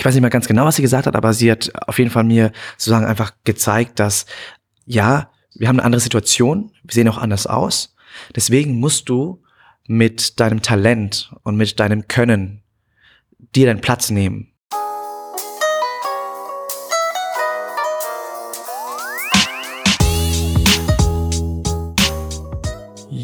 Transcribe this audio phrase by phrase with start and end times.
[0.00, 2.10] ich weiß nicht mehr ganz genau, was sie gesagt hat, aber sie hat auf jeden
[2.10, 4.24] Fall mir sozusagen einfach gezeigt, dass
[4.86, 7.94] ja, wir haben eine andere Situation, wir sehen auch anders aus.
[8.34, 9.42] Deswegen musst du
[9.86, 12.62] mit deinem Talent und mit deinem Können
[13.54, 14.52] dir deinen Platz nehmen.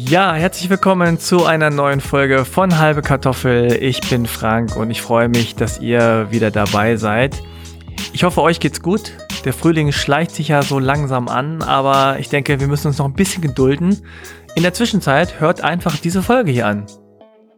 [0.09, 3.83] Ja, herzlich willkommen zu einer neuen Folge von Halbe Kartoffel.
[3.83, 7.35] Ich bin Frank und ich freue mich, dass ihr wieder dabei seid.
[8.13, 9.11] Ich hoffe, euch geht's gut.
[9.43, 13.05] Der Frühling schleicht sich ja so langsam an, aber ich denke, wir müssen uns noch
[13.05, 14.01] ein bisschen gedulden.
[14.55, 16.85] In der Zwischenzeit hört einfach diese Folge hier an.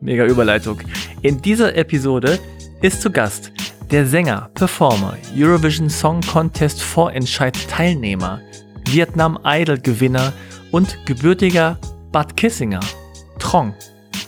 [0.02, 0.80] Mega Überleitung.
[1.22, 2.40] In dieser Episode
[2.82, 3.52] ist zu Gast
[3.92, 8.42] der Sänger, Performer, Eurovision Song Contest Vorentscheid Teilnehmer,
[8.90, 10.34] Vietnam Idol Gewinner
[10.72, 11.78] und gebürtiger
[12.12, 12.80] Bud Kissinger.
[13.38, 13.74] Trong.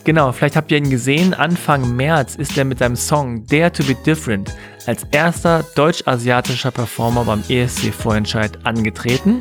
[0.03, 1.33] Genau, vielleicht habt ihr ihn gesehen.
[1.33, 7.25] Anfang März ist er mit seinem Song Dare to be Different als erster deutsch-asiatischer Performer
[7.25, 9.39] beim ESC-Vorentscheid angetreten.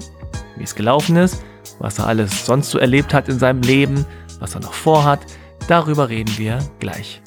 [0.56, 1.42] Wie es gelaufen ist,
[1.79, 4.06] was er alles sonst so erlebt hat in seinem Leben,
[4.39, 5.20] was er noch vorhat,
[5.69, 7.20] darüber reden wir gleich.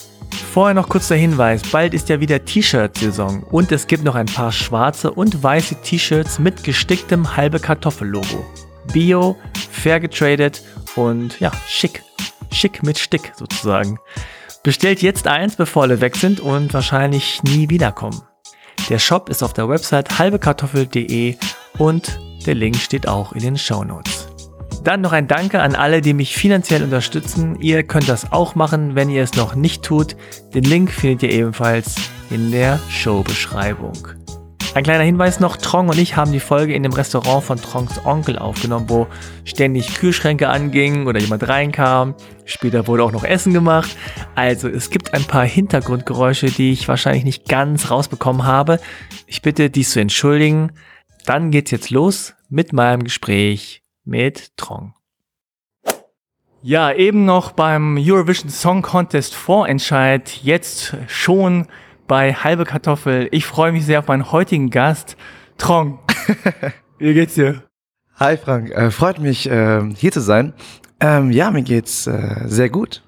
[0.52, 4.28] Vorher noch kurz der Hinweis, bald ist ja wieder T-Shirt-Saison und es gibt noch ein
[4.28, 8.46] paar schwarze und weiße T-Shirts mit gesticktem halbe Kartoffel-Logo.
[8.92, 9.36] Bio,
[9.72, 10.62] fair getradet
[10.96, 12.04] und ja, schick.
[12.52, 14.00] Schick mit Stick sozusagen.
[14.64, 18.22] Bestellt jetzt eins, bevor alle weg sind und wahrscheinlich nie wiederkommen.
[18.90, 21.36] Der Shop ist auf der Website halbekartoffel.de
[21.78, 24.28] und der Link steht auch in den Show Notes.
[24.84, 27.58] Dann noch ein Danke an alle, die mich finanziell unterstützen.
[27.62, 30.18] Ihr könnt das auch machen, wenn ihr es noch nicht tut.
[30.54, 31.96] Den Link findet ihr ebenfalls
[32.30, 33.94] in der Showbeschreibung.
[34.76, 38.04] Ein kleiner Hinweis noch, Trong und ich haben die Folge in dem Restaurant von Trongs
[38.06, 39.06] Onkel aufgenommen, wo
[39.46, 42.16] ständig Kühlschränke angingen oder jemand reinkam.
[42.46, 43.96] Später wurde auch noch Essen gemacht.
[44.34, 48.80] Also es gibt ein paar Hintergrundgeräusche, die ich wahrscheinlich nicht ganz rausbekommen habe.
[49.28, 50.72] Ich bitte dies zu entschuldigen.
[51.26, 54.96] Dann geht's jetzt los mit meinem Gespräch mit Trong.
[56.64, 61.68] Ja, eben noch beim Eurovision Song Contest Vorentscheid, jetzt schon
[62.14, 63.28] bei Halbe Kartoffel.
[63.32, 65.18] Ich freue mich sehr auf meinen heutigen Gast,
[65.58, 65.98] Trong.
[67.00, 67.64] Wie geht's dir?
[68.18, 70.54] Hi Frank, äh, freut mich äh, hier zu sein.
[71.00, 73.02] Ähm, ja, mir geht's äh, sehr gut.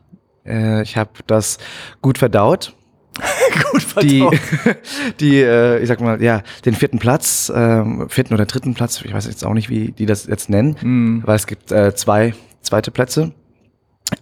[0.44, 1.60] Äh, ich habe das
[2.02, 2.74] gut verdaut.
[3.72, 4.10] gut verdaut.
[4.10, 9.04] Die, die äh, ich sag mal, ja, den vierten Platz, ähm, vierten oder dritten Platz,
[9.06, 11.28] ich weiß jetzt auch nicht, wie die das jetzt nennen, mm.
[11.28, 12.34] weil es gibt äh, zwei
[12.64, 13.34] zweite Plätze.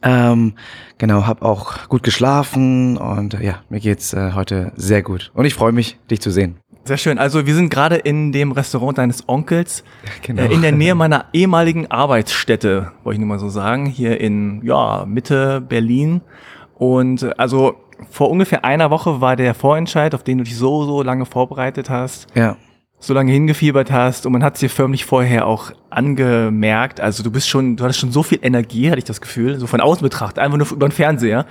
[0.04, 0.54] Ähm,
[0.98, 5.46] genau, habe auch gut geschlafen und äh, ja, mir geht's äh, heute sehr gut und
[5.46, 6.58] ich freue mich, dich zu sehen.
[6.86, 7.18] Sehr schön.
[7.18, 9.86] Also wir sind gerade in dem Restaurant deines Onkels,
[10.22, 10.42] genau.
[10.42, 14.62] äh, in der Nähe meiner ehemaligen Arbeitsstätte, wollte ich nur mal so sagen, hier in
[14.66, 16.22] ja Mitte Berlin.
[16.76, 17.76] Und äh, also
[18.10, 21.90] vor ungefähr einer Woche war der Vorentscheid, auf den du dich so so lange vorbereitet
[21.90, 22.28] hast.
[22.36, 22.58] Ja
[23.04, 27.02] so lange hingefiebert hast und man hat es dir förmlich vorher auch angemerkt.
[27.02, 29.68] Also du bist schon, du hattest schon so viel Energie, hatte ich das Gefühl, so
[29.68, 31.46] von außen betrachtet, einfach nur über den Fernseher.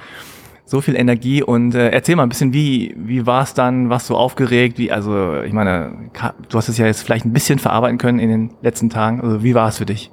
[0.65, 4.09] So viel Energie und äh, erzähl mal ein bisschen, wie, wie war es dann, warst
[4.09, 6.11] du aufgeregt, wie, also ich meine,
[6.49, 9.43] du hast es ja jetzt vielleicht ein bisschen verarbeiten können in den letzten Tagen, also
[9.43, 10.11] wie war es für dich?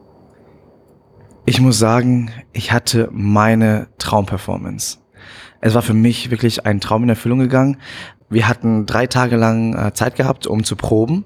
[1.45, 4.97] Ich muss sagen, ich hatte meine Traumperformance.
[5.61, 7.77] Es war für mich wirklich ein Traum in Erfüllung gegangen.
[8.29, 11.25] Wir hatten drei Tage lang äh, Zeit gehabt, um zu proben,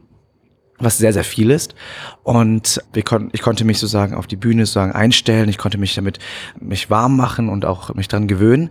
[0.79, 1.75] was sehr, sehr viel ist.
[2.23, 5.49] Und wir kon ich konnte mich sozusagen auf die Bühne sozusagen einstellen.
[5.49, 6.19] Ich konnte mich damit
[6.59, 8.69] mich warm machen und auch mich dran gewöhnen.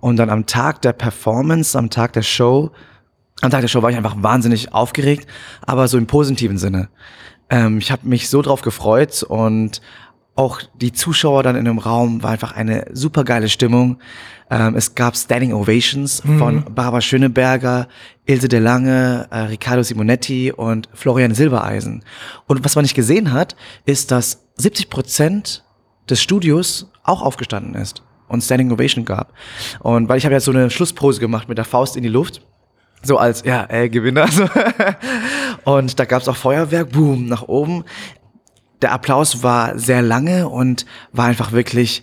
[0.00, 2.70] Und dann am Tag der Performance, am Tag der Show,
[3.40, 5.28] am Tag der Show war ich einfach wahnsinnig aufgeregt,
[5.62, 6.88] aber so im positiven Sinne.
[7.50, 9.80] Ähm, ich habe mich so drauf gefreut und
[10.34, 13.98] auch die Zuschauer dann in dem Raum war einfach eine super geile Stimmung.
[14.50, 16.38] Ähm, es gab Standing Ovations mhm.
[16.38, 17.88] von Barbara Schöneberger,
[18.24, 22.02] Ilse de Lange, äh, Riccardo Simonetti und Florian Silbereisen.
[22.46, 25.64] Und was man nicht gesehen hat, ist, dass 70 Prozent
[26.08, 29.32] des Studios auch aufgestanden ist und Standing Ovation gab.
[29.80, 32.40] Und weil ich habe ja so eine Schlusspose gemacht mit der Faust in die Luft.
[33.02, 34.28] So als, ja, äh, Gewinner.
[35.64, 37.84] Und da gab es auch Feuerwerk, boom, nach oben.
[38.82, 42.02] Der Applaus war sehr lange und war einfach wirklich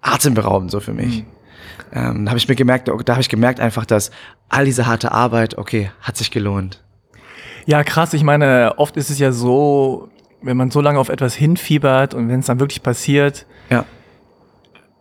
[0.00, 1.18] atemberaubend so für mich.
[1.18, 1.38] Mhm
[1.92, 4.10] ähm, da habe ich mir gemerkt, da habe ich gemerkt einfach, dass
[4.48, 6.82] all diese harte Arbeit, okay, hat sich gelohnt.
[7.66, 8.14] Ja, krass.
[8.14, 10.08] Ich meine, oft ist es ja so,
[10.42, 13.84] wenn man so lange auf etwas hinfiebert und wenn es dann wirklich passiert, ja.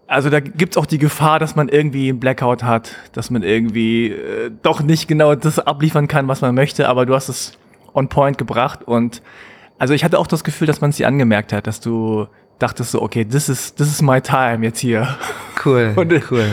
[0.10, 4.08] Also da gibt's auch die Gefahr, dass man irgendwie einen Blackout hat, dass man irgendwie
[4.08, 7.58] äh, doch nicht genau das abliefern kann, was man möchte, aber du hast es
[7.94, 9.22] on point gebracht und
[9.80, 12.28] also ich hatte auch das Gefühl, dass man es dir angemerkt hat, dass du
[12.60, 15.08] dachtest so, okay, this is, this is my time jetzt hier.
[15.64, 16.46] Cool, und, cool.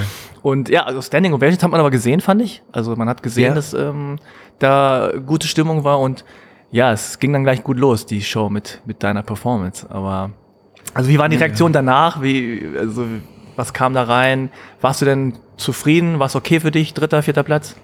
[0.42, 2.62] Und ja, also Standing Ovations hat man aber gesehen, fand ich.
[2.72, 3.54] Also man hat gesehen, ja.
[3.54, 4.18] dass, ähm,
[4.58, 6.24] da gute Stimmung war und
[6.70, 9.86] ja, es ging dann gleich gut los, die Show mit, mit deiner Performance.
[9.88, 10.30] Aber
[10.92, 12.20] also wie waren die Reaktionen danach?
[12.20, 13.04] Wie, also,
[13.56, 14.50] was kam da rein?
[14.80, 16.18] Warst du denn zufrieden?
[16.18, 16.92] War es okay für dich?
[16.92, 17.76] Dritter, vierter Platz?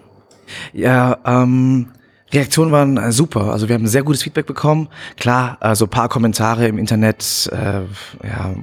[0.73, 1.93] Ja, ähm,
[2.33, 3.53] Reaktionen waren äh, super.
[3.53, 4.89] Also wir haben sehr gutes Feedback bekommen.
[5.17, 7.83] Klar, also paar Kommentare im Internet, äh,
[8.27, 8.55] ja,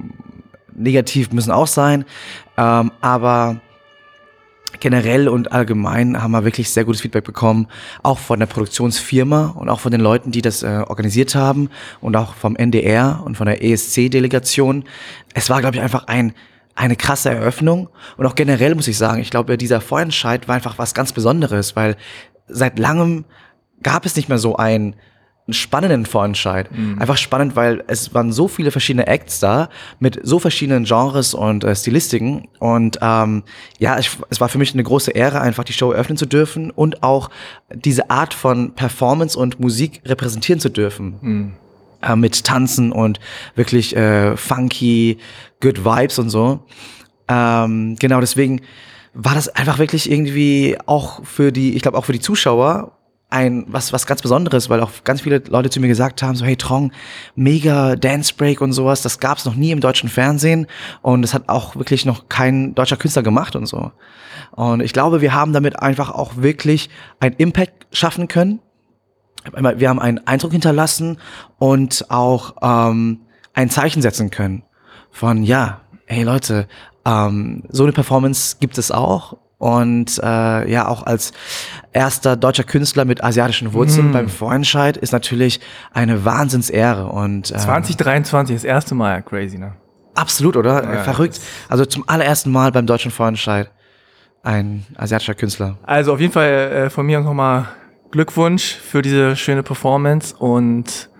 [0.74, 2.04] negativ müssen auch sein.
[2.56, 3.60] Ähm, aber
[4.80, 7.66] generell und allgemein haben wir wirklich sehr gutes Feedback bekommen,
[8.02, 12.16] auch von der Produktionsfirma und auch von den Leuten, die das äh, organisiert haben und
[12.16, 14.84] auch vom NDR und von der ESC-Delegation.
[15.34, 16.32] Es war, glaube ich, einfach ein
[16.74, 17.88] eine krasse Eröffnung
[18.18, 21.74] und auch generell muss ich sagen, ich glaube, dieser Vorentscheid war einfach was ganz Besonderes,
[21.74, 21.96] weil
[22.46, 23.24] seit langem
[23.82, 24.96] gab es nicht mehr so ein
[25.48, 26.70] einen spannenden Vorentscheid.
[26.70, 26.98] Mhm.
[27.00, 31.64] Einfach spannend, weil es waren so viele verschiedene Acts da mit so verschiedenen Genres und
[31.64, 32.48] äh, Stilistiken.
[32.58, 33.44] Und ähm,
[33.78, 36.70] ja, ich, es war für mich eine große Ehre, einfach die Show eröffnen zu dürfen
[36.70, 37.30] und auch
[37.72, 41.18] diese Art von Performance und Musik repräsentieren zu dürfen.
[41.20, 41.52] Mhm.
[42.02, 43.18] Äh, mit Tanzen und
[43.54, 45.16] wirklich äh, funky,
[45.62, 46.60] good Vibes und so.
[47.26, 48.60] Ähm, genau, deswegen
[49.14, 52.97] war das einfach wirklich irgendwie auch für die, ich glaube auch für die Zuschauer
[53.30, 56.44] ein was was ganz Besonderes, weil auch ganz viele Leute zu mir gesagt haben, so
[56.44, 56.92] hey Trong,
[57.34, 60.66] mega Dance Break und sowas, das gab's noch nie im deutschen Fernsehen
[61.02, 63.92] und das hat auch wirklich noch kein deutscher Künstler gemacht und so.
[64.52, 66.88] Und ich glaube, wir haben damit einfach auch wirklich
[67.20, 68.60] ein Impact schaffen können.
[69.54, 71.18] Wir haben einen Eindruck hinterlassen
[71.58, 73.20] und auch ähm,
[73.54, 74.62] ein Zeichen setzen können
[75.10, 76.68] von ja, hey Leute,
[77.04, 81.32] ähm, so eine Performance gibt es auch und äh, ja, auch als
[81.92, 84.12] erster deutscher Künstler mit asiatischen Wurzeln mm.
[84.12, 85.60] beim Vorentscheid ist natürlich
[85.92, 87.06] eine Wahnsinnsehre.
[87.06, 89.74] Und, äh, 2023, das erste Mal, crazy, ne?
[90.14, 90.82] Absolut, oder?
[90.84, 91.40] Ja, Verrückt.
[91.68, 93.70] Also zum allerersten Mal beim deutschen Vorentscheid
[94.42, 95.78] ein asiatischer Künstler.
[95.82, 97.66] Also auf jeden Fall äh, von mir nochmal
[98.10, 101.10] Glückwunsch für diese schöne Performance und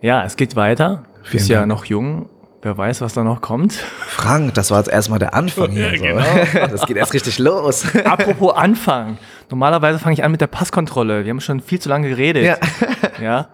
[0.00, 1.04] ja, es geht weiter.
[1.24, 2.28] Du bist ja noch jung
[2.64, 3.74] Wer weiß, was da noch kommt.
[3.74, 5.94] Frank, das war jetzt erstmal der Anfang hier.
[5.94, 6.66] Ja, genau.
[6.66, 7.84] Das geht erst richtig los.
[8.06, 9.18] Apropos Anfang.
[9.50, 11.26] Normalerweise fange ich an mit der Passkontrolle.
[11.26, 12.42] Wir haben schon viel zu lange geredet.
[12.42, 12.56] Ja.
[13.20, 13.48] ja?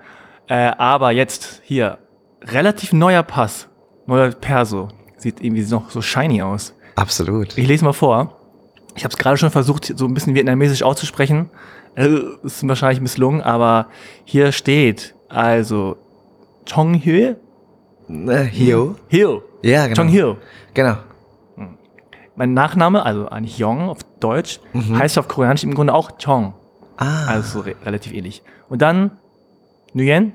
[0.47, 1.99] Äh, aber jetzt hier,
[2.41, 3.67] relativ neuer Pass,
[4.07, 4.87] neuer Perso.
[5.17, 6.73] Sieht irgendwie noch so shiny aus.
[6.95, 7.59] Absolut.
[7.59, 8.37] Ich lese mal vor.
[8.95, 11.51] Ich habe es gerade schon versucht, so ein bisschen vietnamesisch auszusprechen.
[11.97, 13.89] Äh, ist wahrscheinlich misslungen, aber
[14.25, 15.97] hier steht also
[16.65, 17.35] Chong Hue
[18.29, 18.97] äh, Hyo.
[19.09, 19.43] Hyo.
[19.63, 20.03] Ja, genau.
[20.03, 20.37] Chong Hyo.
[20.75, 20.97] Genau.
[21.57, 21.79] Hm.
[22.37, 24.99] Mein Nachname, also eigentlich Yong auf Deutsch, mhm.
[24.99, 26.55] heißt auf Koreanisch im Grunde auch Chong.
[26.97, 27.27] Ah.
[27.27, 28.43] Also so re relativ ähnlich.
[28.69, 29.13] Und dann
[29.95, 30.33] Nguyen.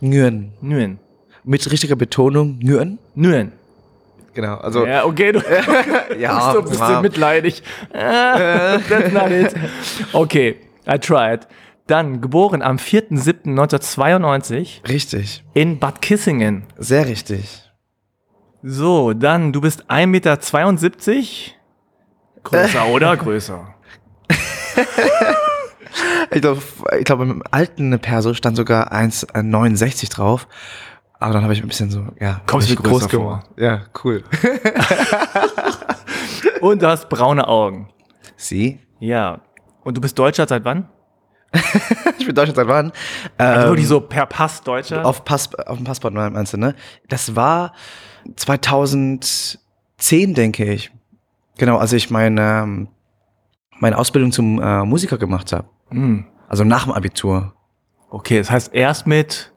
[0.00, 0.52] Nguyen.
[0.60, 0.98] Nguyen.
[1.44, 2.98] Mit richtiger Betonung Nguyen.
[3.14, 3.52] Nguyen.
[4.34, 4.86] Genau, also.
[4.86, 5.40] Ja, okay, du,
[6.18, 7.62] ja, bist ein bisschen mitleidig.
[7.92, 9.54] That's not it.
[10.12, 10.56] Okay,
[10.86, 11.46] I tried.
[11.92, 14.88] Dann geboren am 4.7.1992.
[14.88, 15.44] Richtig.
[15.52, 16.64] In Bad Kissingen.
[16.78, 17.70] Sehr richtig.
[18.62, 20.38] So, dann, du bist 1,72 Meter.
[22.44, 23.14] Größer, oder?
[23.18, 23.74] Größer.
[26.30, 26.62] ich glaube,
[26.98, 30.48] ich glaub, im alten Perso stand sogar 1,69 drauf.
[31.20, 33.44] Aber dann habe ich ein bisschen so, ja, kommst du groß vor.
[33.58, 34.24] Ja, cool.
[36.62, 37.90] Und du hast braune Augen.
[38.38, 38.80] Sie?
[38.98, 39.42] Ja.
[39.84, 40.88] Und du bist Deutscher seit wann?
[42.18, 42.92] ich bin Deutscher seit wann?
[43.36, 45.04] Also nur die ähm, so per Pass Deutscher?
[45.04, 46.74] Auf, Pass, auf dem Passport meinst du, ne?
[47.08, 47.72] Das war
[48.36, 50.90] 2010, denke ich.
[51.58, 52.88] Genau, als ich meine, ähm,
[53.78, 55.68] meine Ausbildung zum äh, Musiker gemacht habe.
[55.90, 56.26] Mhm.
[56.48, 57.54] Also nach dem Abitur.
[58.10, 59.52] Okay, das heißt erst mit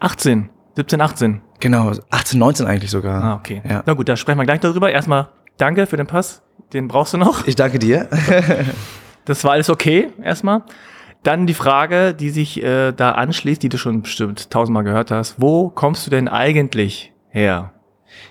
[0.00, 1.40] 18, 17, 18.
[1.60, 3.22] Genau, 18, 19 eigentlich sogar.
[3.22, 3.62] Ah, okay.
[3.68, 3.82] Ja.
[3.84, 4.90] Na gut, da sprechen wir gleich darüber.
[4.90, 6.42] Erstmal danke für den Pass.
[6.72, 7.46] Den brauchst du noch.
[7.46, 8.08] Ich danke dir.
[9.28, 10.62] Das war alles okay, erstmal.
[11.22, 15.34] Dann die Frage, die sich äh, da anschließt, die du schon bestimmt tausendmal gehört hast.
[15.38, 17.72] Wo kommst du denn eigentlich her?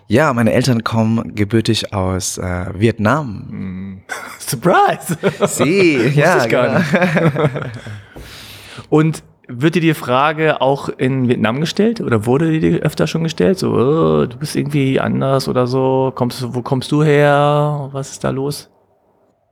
[0.07, 3.27] Ja, meine Eltern kommen gebürtig aus äh, Vietnam.
[3.49, 4.01] Mm.
[4.39, 5.17] Surprise!
[5.45, 6.43] Sie, ja.
[6.43, 7.49] Ich gar genau.
[8.89, 13.23] Und wird dir die Frage auch in Vietnam gestellt oder wurde die dir öfter schon
[13.23, 13.59] gestellt?
[13.59, 16.11] So, oh, du bist irgendwie anders oder so.
[16.15, 17.89] Kommst, wo kommst du her?
[17.91, 18.69] Was ist da los?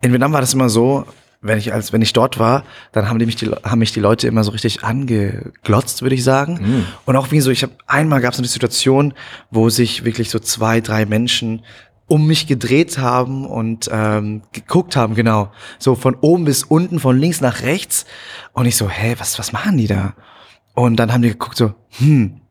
[0.01, 1.05] In Vietnam war das immer so,
[1.45, 3.99] wenn ich als wenn ich dort war, dann haben die mich die haben mich die
[3.99, 6.59] Leute immer so richtig angeglotzt, würde ich sagen.
[6.61, 6.85] Mhm.
[7.05, 9.13] Und auch wie so, ich habe einmal gab es eine Situation,
[9.51, 11.61] wo sich wirklich so zwei, drei Menschen
[12.07, 15.51] um mich gedreht haben und ähm, geguckt haben, genau.
[15.79, 18.05] So von oben bis unten, von links nach rechts.
[18.53, 20.13] Und ich so, hä, was, was machen die da?
[20.73, 22.41] Und dann haben die geguckt so, hm,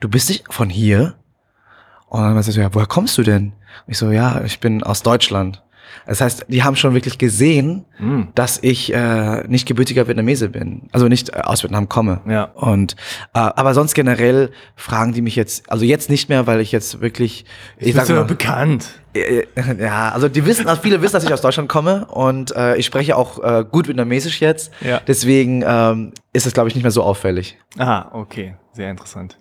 [0.00, 1.16] du bist nicht von hier?
[2.08, 3.52] Und dann war sie so, ja, woher kommst du denn?
[3.86, 5.61] Und ich so, ja, ich bin aus Deutschland.
[6.06, 8.22] Das heißt, die haben schon wirklich gesehen, Mm.
[8.34, 12.20] dass ich äh, nicht gebürtiger Vietnamese bin, also nicht äh, aus Vietnam komme.
[12.28, 12.44] Ja.
[12.54, 12.96] Und
[13.32, 17.00] äh, aber sonst generell fragen die mich jetzt, also jetzt nicht mehr, weil ich jetzt
[17.00, 17.44] wirklich,
[17.78, 18.88] ich Bist sag mal, bekannt?
[19.14, 19.44] äh,
[19.78, 22.86] ja, also die wissen, also viele wissen, dass ich aus Deutschland komme und äh, ich
[22.86, 24.72] spreche auch äh, gut Vietnamesisch jetzt.
[24.80, 25.00] Ja.
[25.06, 27.56] Deswegen ähm, ist es, glaube ich, nicht mehr so auffällig.
[27.78, 28.56] Ah, okay.
[28.72, 29.38] Sehr interessant.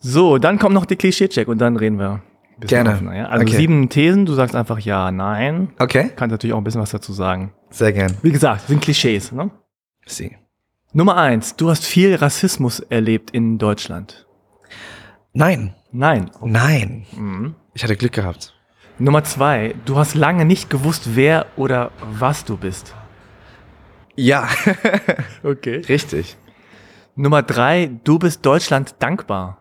[0.00, 2.22] So, dann kommt noch die Klischee-Check und dann reden wir.
[2.66, 2.92] Gerne.
[2.94, 3.26] offener, ja?
[3.26, 3.56] Also Okay.
[3.56, 5.72] sieben Thesen, du sagst einfach ja, nein.
[5.78, 6.10] Okay.
[6.16, 7.52] Kannst natürlich auch ein bisschen was dazu sagen.
[7.70, 8.16] Sehr gern.
[8.22, 9.30] Wie gesagt, sind Klischees.
[9.32, 9.50] Ne?
[10.06, 10.36] Sie.
[10.92, 14.26] Nummer eins, du hast viel Rassismus erlebt in Deutschland.
[15.32, 16.30] Nein, Nein.
[16.42, 17.06] nein.
[17.16, 17.54] Mhm.
[17.74, 18.54] Ich hatte Glück gehabt.
[18.98, 22.94] Nummer zwei, du hast lange nicht gewusst, wer oder was du bist.
[24.16, 24.48] Ja,
[25.44, 25.82] Okay.
[25.88, 26.36] richtig.
[27.14, 29.58] Nummer drei, du bist Deutschland dankbar.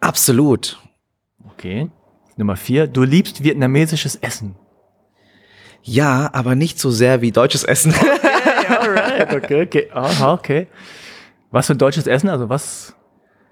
[0.00, 0.78] Absolut.
[1.62, 1.88] Okay.
[2.36, 4.56] Nummer vier, du liebst vietnamesisches Essen.
[5.84, 7.94] Ja, aber nicht so sehr wie deutsches Essen.
[8.80, 9.88] alright, okay, okay.
[9.94, 10.66] Aha, okay.
[11.52, 12.28] Was für ein deutsches Essen?
[12.28, 12.96] Also was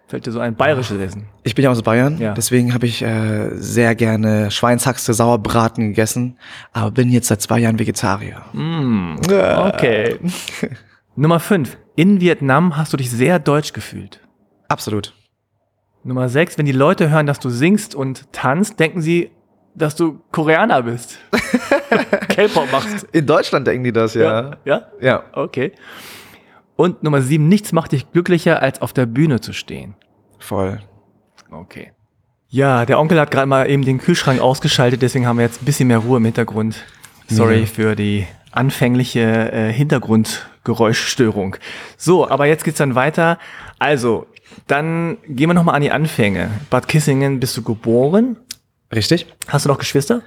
[0.09, 0.57] fällt dir so ein?
[0.57, 1.29] Bayerisches Essen.
[1.45, 2.35] Ich bin ja aus Bayern, Ja.
[2.35, 6.37] deswegen habe ich äh, sehr gerne Schweinshaxe, Sauerbraten gegessen,
[6.73, 8.43] aber bin jetzt seit zwei Jahren Vegetarier.
[8.53, 10.19] Mm, okay.
[11.15, 14.19] Nummer fünf, in Vietnam hast du dich sehr deutsch gefühlt.
[14.67, 15.15] Absolut.
[16.03, 19.31] Nummer sechs, wenn die Leute hören, dass du singst und tanzt, denken sie,
[19.75, 21.19] dass du Koreaner bist.
[22.29, 23.07] K-Pop machst.
[23.13, 24.57] In Deutschland denken die das, ja.
[24.65, 24.83] Ja?
[25.01, 25.25] Ja.
[25.33, 25.73] Okay.
[26.77, 29.95] Und Nummer sieben, nichts macht dich glücklicher, als auf der Bühne zu stehen.
[30.39, 30.81] Voll.
[31.51, 31.93] Okay.
[32.49, 35.67] Ja, der Onkel hat gerade mal eben den Kühlschrank ausgeschaltet, deswegen haben wir jetzt ein
[35.67, 36.83] bisschen mehr Ruhe im Hintergrund.
[37.29, 37.67] Sorry Ja.
[37.67, 39.21] für die anfängliche
[39.53, 41.57] äh, Hintergrundgeräuschstörung.
[41.97, 43.39] So, aber jetzt geht's dann weiter.
[43.79, 44.27] Also,
[44.67, 46.51] dann gehen wir nochmal an die Anfänge.
[46.71, 48.37] Bad Kissingen bist du geboren.
[48.93, 49.27] Richtig?
[49.49, 50.23] Hast du noch Geschwister?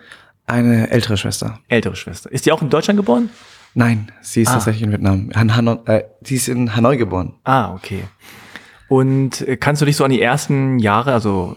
[0.45, 1.59] Eine ältere Schwester.
[1.67, 2.31] Ältere Schwester.
[2.31, 3.29] Ist die auch in Deutschland geboren?
[3.75, 4.53] Nein, sie ist Ah.
[4.53, 5.29] tatsächlich in Vietnam.
[5.35, 7.33] Han Hanoi, äh, sie ist in Hanoi geboren.
[7.43, 8.03] Ah, okay.
[8.87, 11.55] Und äh, kannst du dich so an die ersten Jahre, also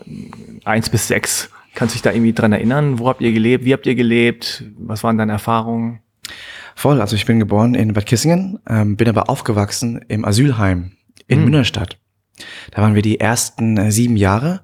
[0.65, 2.99] eins bis sechs, kannst du dich da irgendwie dran erinnern?
[2.99, 3.65] Wo habt ihr gelebt?
[3.65, 4.65] Wie habt ihr gelebt?
[4.79, 6.01] Was waren deine Erfahrungen?
[6.75, 10.93] Voll, also ich bin geboren in Bad Kissingen, ähm, bin aber aufgewachsen im Asylheim
[11.27, 11.45] in Hm.
[11.47, 11.99] Münnerstadt.
[12.71, 14.61] Da waren wir die ersten äh, sieben Jahre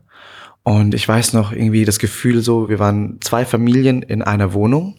[0.62, 4.96] und ich weiß noch irgendwie das Gefühl so, wir waren zwei Familien in einer Wohnung,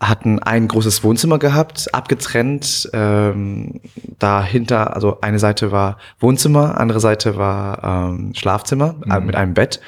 [0.00, 3.80] hatten ein großes Wohnzimmer gehabt, abgetrennt, ähm,
[4.18, 9.26] dahinter, also eine Seite war Wohnzimmer, andere Seite war ähm, Schlafzimmer äh, Mhm.
[9.26, 9.80] mit einem Bett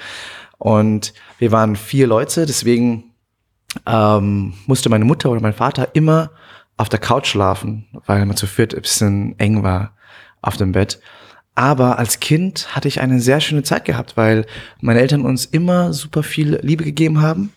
[0.58, 3.04] und wir waren vier Leute, deswegen
[3.86, 6.30] ähm, musste meine Mutter oder mein Vater immer
[6.76, 9.96] auf der Couch schlafen, weil man zu viert ein bisschen eng war
[10.42, 11.00] auf dem Bett.
[11.54, 14.44] Aber als Kind hatte ich eine sehr schöne Zeit gehabt, weil
[14.80, 17.52] meine Eltern uns immer super viel Liebe gegeben haben.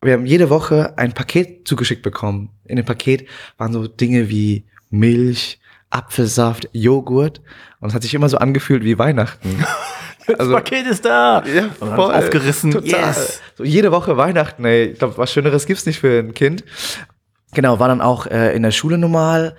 [0.00, 2.50] Wir haben jede Woche ein Paket zugeschickt bekommen.
[2.64, 3.26] In dem Paket
[3.58, 5.58] waren so Dinge wie Milch,
[5.90, 7.40] Apfelsaft, Joghurt.
[7.80, 9.64] Und es hat sich immer so angefühlt wie Weihnachten.
[10.26, 11.42] das Paket ist da!
[11.46, 12.14] Ja, voll.
[12.14, 12.70] aufgerissen.
[12.70, 13.08] Total.
[13.08, 13.42] Yes!
[13.56, 14.86] So jede Woche Weihnachten, ey.
[14.86, 16.64] Ich glaube, was Schöneres gibt's nicht für ein Kind.
[17.52, 19.56] Genau, war dann auch äh, in der Schule normal.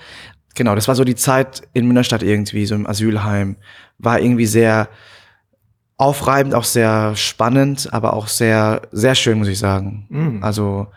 [0.56, 3.56] Genau, das war so die Zeit in Münnerstadt irgendwie, so im Asylheim.
[3.98, 4.90] War irgendwie sehr
[5.98, 10.06] aufreibend, auch sehr spannend, aber auch sehr, sehr schön, muss ich sagen.
[10.10, 10.44] Mm.
[10.44, 10.88] Also,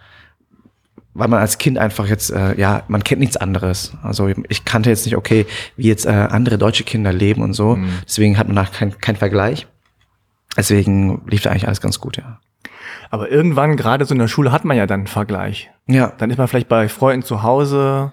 [1.14, 3.92] weil man als Kind einfach jetzt, äh, ja, man kennt nichts anderes.
[4.02, 7.76] Also ich kannte jetzt nicht, okay, wie jetzt äh, andere deutsche Kinder leben und so.
[7.76, 7.90] Mhm.
[8.06, 9.66] Deswegen hat man da keinen kein Vergleich.
[10.56, 12.40] Deswegen lief da eigentlich alles ganz gut, ja.
[13.10, 15.70] Aber irgendwann, gerade so in der Schule, hat man ja dann einen Vergleich.
[15.86, 18.12] Ja, Dann ist man vielleicht bei Freunden zu Hause.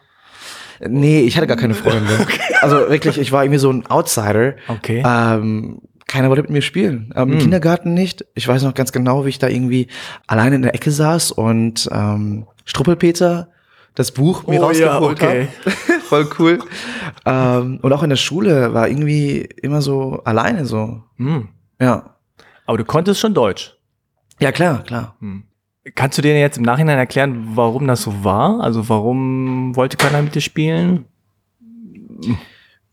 [0.87, 2.07] Nee, ich hatte gar keine Freunde.
[2.61, 4.55] Also wirklich, ich war irgendwie so ein Outsider.
[4.67, 5.01] Okay.
[5.05, 7.13] Ähm, keiner wollte mit mir spielen.
[7.15, 7.39] Ähm, Im Hm.
[7.39, 8.25] Kindergarten nicht.
[8.35, 9.87] Ich weiß noch ganz genau, wie ich da irgendwie
[10.27, 13.49] alleine in der Ecke saß und ähm, Struppelpeter
[13.95, 15.47] das Buch mir Oh ja, rausgeholt okay.
[15.65, 15.71] habe.
[16.01, 16.59] Voll cool.
[17.25, 21.01] ähm, und auch in der Schule war irgendwie immer so alleine so.
[21.17, 21.47] Hm.
[21.79, 22.15] Ja.
[22.65, 23.73] Aber du konntest schon Deutsch.
[24.41, 25.15] Ja, klar, klar.
[25.21, 25.43] Hm.
[25.95, 28.59] Kannst du dir jetzt im Nachhinein erklären, warum das so war?
[28.61, 31.05] Also warum wollte keiner mit dir spielen?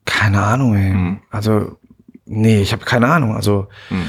[0.05, 0.93] Keine Ahnung, ey.
[0.93, 1.19] Hm.
[1.31, 1.79] Also,
[2.25, 3.35] nee, ich habe keine Ahnung.
[3.35, 4.09] Also, Hm.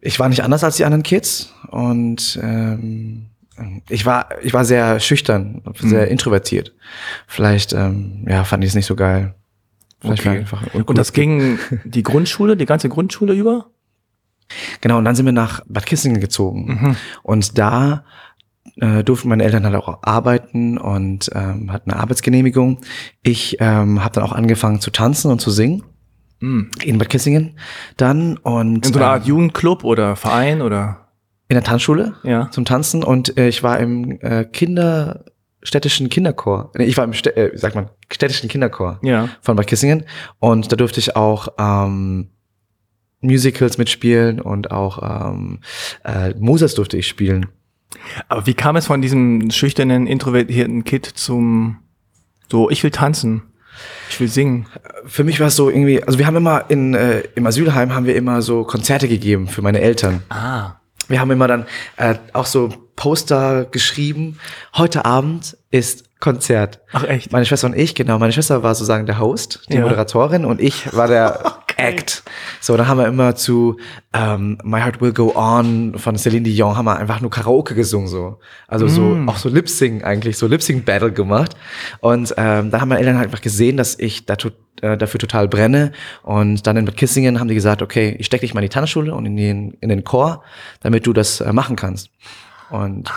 [0.00, 3.26] ich war nicht anders als die anderen Kids und ähm,
[3.88, 6.10] ich war, ich war sehr schüchtern, sehr Hm.
[6.12, 6.74] introvertiert.
[7.26, 9.34] Vielleicht, ähm, ja, fand ich es nicht so geil.
[10.00, 10.40] Vielleicht war Okay.
[10.40, 13.66] einfach Und das ging die Grundschule, die ganze Grundschule über?
[14.80, 16.78] Genau, und dann sind wir nach Bad Kissingen gezogen.
[16.80, 16.96] Mhm.
[17.22, 18.04] Und da
[18.76, 22.80] äh, durften meine Eltern halt auch arbeiten und ähm, hatten eine Arbeitsgenehmigung.
[23.22, 25.82] Ich ähm, habe dann auch angefangen zu tanzen und zu singen
[26.42, 26.70] Mhm.
[26.82, 27.58] in Bad Kissingen
[27.98, 31.08] dann und In so einer ähm, Art Jugendclub oder Verein oder?
[31.48, 32.48] in der Tanzschule Ja.
[32.50, 36.70] zum Tanzen und äh, ich war im äh, Kinderstädtischen Kinderchor.
[36.76, 39.28] Nee, ich war im äh, wie sagt man, städtischen Kinderchor Ja.
[39.42, 40.04] von Bad Kissingen
[40.38, 42.30] und da durfte ich auch ähm,
[43.20, 45.60] Musicals mitspielen und auch ähm,
[46.04, 47.46] äh, Moses durfte ich spielen.
[48.28, 51.78] Aber wie kam es von diesem schüchternen, introvertierten Kid zum
[52.50, 53.42] so, ich will tanzen,
[54.10, 54.66] ich will singen?
[55.06, 58.06] Für mich war es so irgendwie, also wir haben immer in äh, im Asylheim haben
[58.06, 60.22] wir immer so Konzerte gegeben für meine Eltern.
[60.28, 60.74] Ah.
[61.08, 64.38] Wir haben immer dann äh, auch so Poster geschrieben.
[64.76, 66.80] Heute Abend ist Konzert.
[66.92, 67.32] Ach echt?
[67.32, 68.18] Meine Schwester und ich, genau.
[68.18, 69.80] Meine Schwester war sozusagen der Host, die Ja.
[69.82, 72.22] Moderatorin und ich war der Act.
[72.60, 73.78] So, dann haben wir immer zu
[74.12, 78.08] ähm, My Heart Will Go On von Celine Dion haben wir einfach nur Karaoke gesungen
[78.08, 78.38] so.
[78.68, 79.28] Also so Mm.
[79.28, 81.56] auch so Lip Sing eigentlich, so Lip Sing Battle gemacht.
[82.00, 84.50] Und ähm, da haben meine Eltern halt einfach gesehen, dass ich da to
[84.82, 85.92] äh, dafür total brenne.
[86.22, 88.74] Und dann in Bad Kissingen haben die gesagt, okay, ich steck dich mal in die
[88.74, 90.42] Tanzschule und in den, in den Chor,
[90.80, 92.10] damit du das äh, machen kannst.
[92.70, 93.10] Und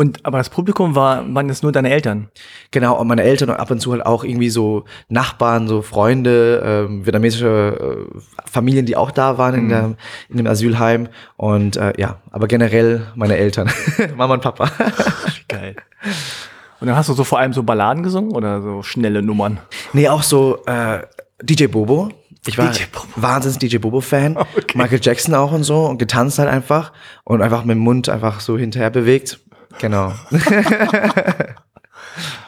[0.00, 2.30] Und aber das Publikum war, waren es nur deine Eltern?
[2.70, 6.62] Genau, und meine Eltern und ab und zu halt auch irgendwie so Nachbarn, so Freunde,
[6.64, 9.96] ähm, vietnamesische äh, Familien, die auch da waren in, der,
[10.30, 11.08] in dem Asylheim.
[11.36, 13.70] Und äh, ja, aber generell meine Eltern,
[14.16, 14.70] Mama und Papa.
[15.48, 15.76] Geil.
[16.80, 19.60] Und dann hast du so vor allem so Balladen gesungen oder so schnelle Nummern?
[19.92, 21.00] nee, auch so äh,
[21.42, 22.08] DJ Bobo.
[22.46, 23.06] Ich war DJ Bobo.
[23.16, 24.38] wahnsinns DJ Bobo-Fan.
[24.74, 26.92] Michael Jackson auch und so und getanzt halt einfach
[27.24, 29.40] und einfach mit dem Mund einfach so hinterher bewegt.
[29.78, 30.12] Genau.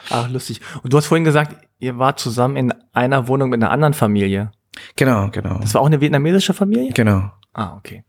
[0.09, 0.61] Ach, lustig.
[0.83, 4.51] Und du hast vorhin gesagt, ihr wart zusammen in einer Wohnung mit einer anderen Familie.
[4.95, 5.59] genau, genau.
[5.59, 6.91] Das war auch eine vietnamesische Familie?
[6.93, 7.31] Genau.
[7.53, 8.03] Ah, okay.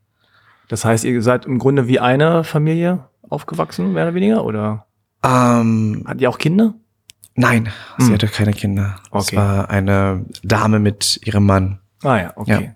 [0.69, 4.45] Das heißt, ihr seid im Grunde wie eine Familie aufgewachsen, mehr oder weniger?
[4.45, 4.87] Oder
[5.23, 6.75] Ähm, hat ihr auch Kinder?
[7.37, 7.69] nein,
[7.99, 8.15] sie Hm.
[8.15, 8.97] hatte keine Kinder.
[9.07, 9.37] Es Okay.
[9.37, 11.81] war eine Dame mit ihrem Mann.
[12.03, 12.75] Ah ja, okay.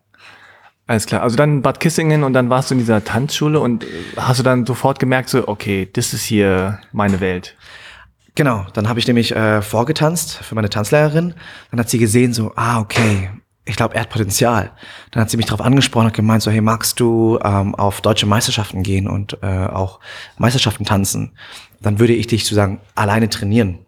[0.88, 1.22] Alles klar.
[1.22, 4.42] Also dann Bad Kissingen und dann warst du in dieser Tanzschule und äh, hast du
[4.42, 7.56] dann sofort gemerkt, so, okay, das ist hier meine Welt.
[8.34, 11.34] Genau, dann habe ich nämlich äh, vorgetanzt für meine Tanzlehrerin.
[11.70, 13.28] Dann hat sie gesehen, so, ah, okay,
[13.66, 14.70] ich glaube, er hat Potenzial.
[15.10, 18.24] Dann hat sie mich darauf angesprochen und gemeint, so, hey, magst du ähm, auf deutsche
[18.24, 20.00] Meisterschaften gehen und äh, auch
[20.38, 21.32] Meisterschaften tanzen?
[21.82, 23.80] Dann würde ich dich sozusagen alleine trainieren.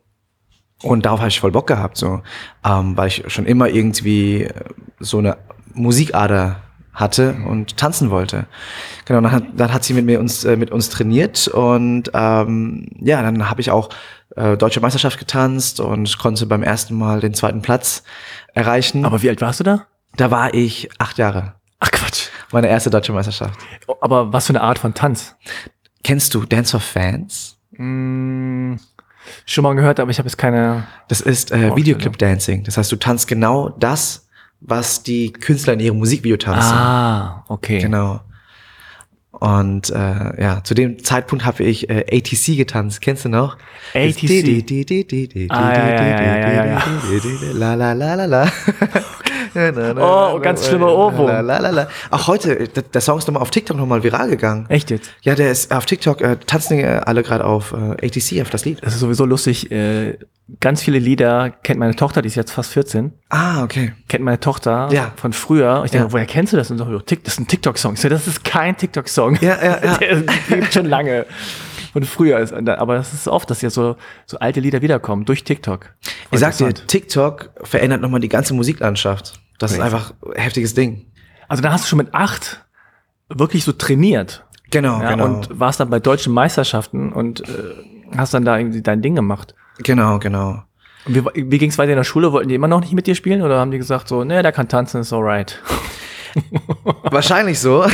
[0.83, 2.21] Und darauf habe ich voll Bock gehabt, so,
[2.63, 4.65] ähm, weil ich schon immer irgendwie äh,
[4.99, 5.39] so eine
[5.73, 6.61] Musikader
[6.93, 8.47] hatte und tanzen wollte.
[9.05, 12.89] Genau, dann hat, dann hat sie mit mir uns äh, mit uns trainiert und ähm,
[13.01, 13.91] ja, dann habe ich auch
[14.37, 18.03] äh, deutsche Meisterschaft getanzt und konnte beim ersten Mal den zweiten Platz
[18.55, 19.05] erreichen.
[19.05, 19.87] Aber wie alt warst du da?
[20.17, 21.55] da war ich acht Jahre.
[21.79, 22.29] Ach Quatsch.
[22.53, 23.59] Meine erste deutsche Meisterschaft.
[24.01, 25.37] Aber was für eine Art von Tanz?
[26.03, 27.57] Kennst du Dance for Fans?
[27.77, 28.79] Hm,
[29.47, 30.87] schon mal gehört, aber ich habe jetzt keine.
[31.09, 32.65] Das ist äh, Videoclip Dancing.
[32.65, 34.29] Das heißt, du tanzt genau das,
[34.61, 36.77] was die Künstler in ihrem Musikvideo tanzen.
[36.77, 37.81] Ah, okay.
[37.81, 38.21] Genau.
[39.33, 43.01] Und äh, ja, zu dem Zeitpunkt habe ich äh, ATC getanzt.
[43.01, 43.57] Kennst du noch?
[43.95, 44.67] ATC.
[45.49, 46.83] Ah.
[47.55, 48.53] La la la la la.
[49.55, 51.87] Oh, ganz schlimmer Ohrwurm.
[52.11, 54.67] Auch heute, äh, der, Song ist nochmal auf TikTok nochmal viral gegangen.
[54.69, 55.11] Echt jetzt?
[55.23, 58.65] Ja, der ist auf TikTok, äh, tanzen äh, alle gerade auf äh, ATC, auf das
[58.65, 58.79] Lied.
[58.83, 59.71] Das ist sowieso lustig.
[59.71, 60.19] Äh,
[60.59, 63.13] ganz viele Lieder kennt meine Tochter, die ist jetzt fast 14.
[63.29, 63.93] Ah, okay.
[64.09, 65.13] Kennt meine Tochter Ja.
[65.17, 65.83] von früher.
[65.85, 66.13] Ich denke, Ja.
[66.13, 66.71] woher kennst du das?
[66.71, 67.97] Und so, "Jo, Tik- das ist ein TikTok-Song.
[67.97, 69.37] So, das ist kein TikTok-Song.
[69.41, 69.97] Ja, ja, ja.
[70.51, 71.27] Der gibt schon lange.
[71.93, 75.43] Von früher ist, aber das ist oft, dass ja so, so alte Lieder wiederkommen durch
[75.43, 75.87] TikTok.
[76.31, 76.73] Ich sag dir.
[76.73, 79.41] TikTok verändert nochmal die ganze Musiklandschaft.
[79.59, 79.87] Das ist Crazy.
[79.95, 81.07] einfach ein heftiges Ding.
[81.49, 82.65] Also dann hast du schon mit acht
[83.29, 84.45] wirklich so trainiert.
[84.71, 85.25] Genau, Ja, genau.
[85.27, 87.53] Und warst dann bei deutschen Meisterschaften und äh,
[88.17, 89.57] hast dann da irgendwie dein Ding gemacht.
[89.79, 90.63] Genau, genau.
[91.07, 92.33] Und wie, wie ging es weiter in der Schule?
[92.33, 94.53] Wollten die immer noch nicht mit dir spielen oder haben die gesagt so, ne, der
[94.53, 95.61] kann tanzen, ist alright.
[97.11, 97.85] Wahrscheinlich so.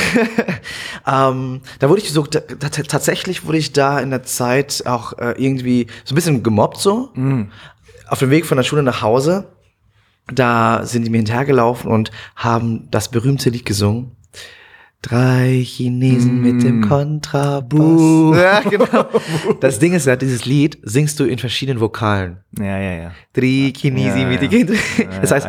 [1.07, 5.13] ähm, da wurde ich so, ta- ta- tatsächlich wurde ich da in der Zeit auch
[5.19, 7.13] äh, irgendwie so ein bisschen gemobbt so.
[8.09, 9.49] Auf dem Weg von der Schule nach Hause,
[10.33, 14.16] da sind die mir hinterhergelaufen und haben das berühmte Lied gesungen.
[15.03, 18.37] Drei Chinesen mit dem Kontrabass.
[18.37, 19.07] Ja, genau.
[19.61, 22.39] Das Ding ist ja, dieses Lied singst du in verschiedenen Vokalen.
[22.59, 23.11] Ja, ja, ja.
[23.33, 24.49] Drei Chinesen Ja, mit ja.
[24.49, 24.77] dem
[25.21, 25.47] Das heißt,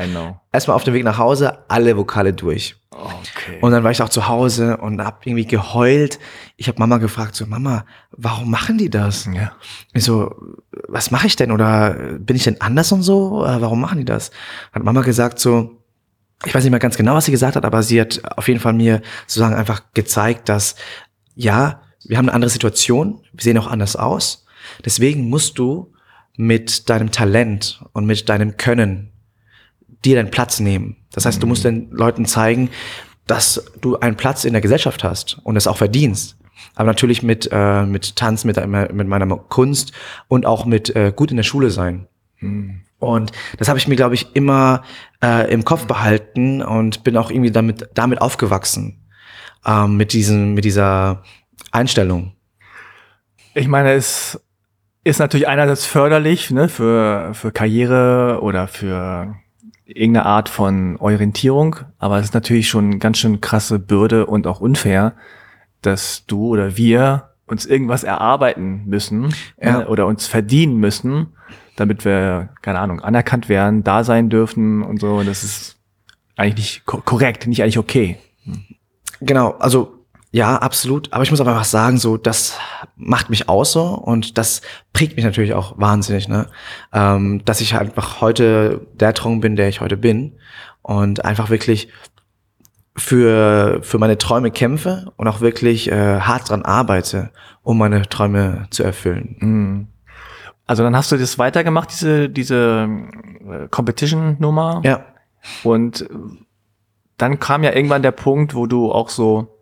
[0.52, 2.76] erstmal auf dem Weg nach Hause alle Vokale durch.
[2.92, 3.58] Okay.
[3.62, 6.20] Und dann war ich auch zu Hause und hab irgendwie geheult.
[6.56, 9.26] Ich habe Mama gefragt, so Mama, warum machen die das?
[9.34, 9.52] ja.
[9.94, 10.34] Ich so,
[10.88, 11.52] was mache ich denn?
[11.52, 13.46] Oder bin ich denn anders und so?
[13.46, 14.32] Äh, Warum machen die das?
[14.72, 15.77] Hat Mama gesagt so,
[16.46, 18.60] ich weiß nicht mehr ganz genau, was sie gesagt hat, aber sie hat auf jeden
[18.60, 20.76] Fall mir sozusagen einfach gezeigt, dass
[21.36, 24.46] ja, wir haben eine andere Situation, wir sehen auch anders aus.
[24.86, 25.94] Deswegen musst du
[26.36, 29.12] mit deinem Talent und mit deinem Können
[30.06, 30.98] dir deinen Platz nehmen.
[31.12, 32.70] Das heißt, du musst den Leuten zeigen,
[33.26, 36.38] dass du einen Platz in der Gesellschaft hast und es auch verdienst.
[36.76, 39.92] Aber natürlich mit, äh, mit Tanz, mit, mit meiner Kunst
[40.28, 42.08] und auch mit äh, gut in der Schule sein.
[42.40, 42.82] Mhm.
[43.00, 44.84] Und das habe ich mir, glaube ich, immer
[45.24, 49.04] äh, im Kopf behalten und bin auch irgendwie damit, damit aufgewachsen.
[49.66, 51.24] Ähm, mit, diesem, mit dieser
[51.72, 52.34] Einstellung.
[53.54, 54.40] Ich meine, es
[55.04, 59.36] ist natürlich einerseits förderlich ne, für, für Karriere oder für
[59.86, 64.60] irgendeine Art von Orientierung, aber es ist natürlich schon ganz schön krasse Bürde und auch
[64.60, 65.14] unfair,
[65.82, 69.80] dass du oder wir uns irgendwas erarbeiten müssen ja.
[69.80, 71.34] ne, oder uns verdienen müssen,
[71.78, 75.16] damit wir, keine Ahnung, anerkannt werden, da sein dürfen und so.
[75.16, 75.78] Und das ist
[76.36, 78.18] eigentlich nicht korrekt, nicht eigentlich okay.
[79.22, 79.94] Genau, also
[80.32, 81.14] ja, absolut.
[81.14, 82.60] Aber ich muss aber einfach sagen, so, das
[82.96, 84.62] macht mich aus so und das
[84.92, 86.48] prägt mich natürlich auch wahnsinnig, ne?
[86.94, 90.34] Ähm, dass ich halt einfach heute der Traum bin, der ich heute bin
[90.82, 91.90] und einfach wirklich
[92.96, 97.32] für, für meine Träume kämpfe und auch wirklich äh, hart dran arbeite,
[97.64, 99.36] um meine Träume zu erfüllen.
[99.40, 99.88] Mhm.
[100.68, 102.90] Also dann hast du das weitergemacht, diese, diese
[103.50, 104.82] äh, Competition-Nummer.
[104.84, 105.06] Ja.
[105.64, 106.08] Und
[107.18, 109.58] dann kam ja irgendwann der Punkt, wo du auch so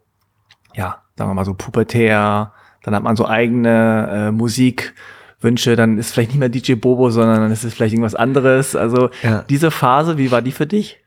[0.75, 2.51] ja, sagen wir mal so pubertär,
[2.83, 7.39] dann hat man so eigene äh, Musikwünsche, dann ist vielleicht nicht mehr DJ Bobo, sondern
[7.39, 8.75] dann ist es vielleicht irgendwas anderes.
[8.75, 9.43] Also ja.
[9.49, 11.03] diese Phase, wie war die für dich?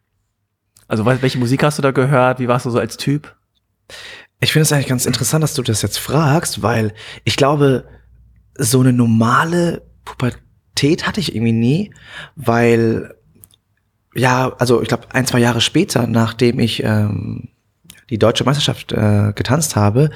[0.88, 2.40] Also welche Musik hast du da gehört?
[2.40, 3.36] Wie warst du so als Typ?
[4.40, 7.84] Ich finde es eigentlich ganz interessant, dass du das jetzt fragst, weil ich glaube,
[8.56, 11.90] so eine normale Pubertät hatte ich irgendwie nie,
[12.36, 13.14] weil
[14.14, 17.48] ja, also ich glaube ein, zwei Jahre später, nachdem ich ähm,
[18.10, 20.10] die deutsche Meisterschaft äh, getanzt habe,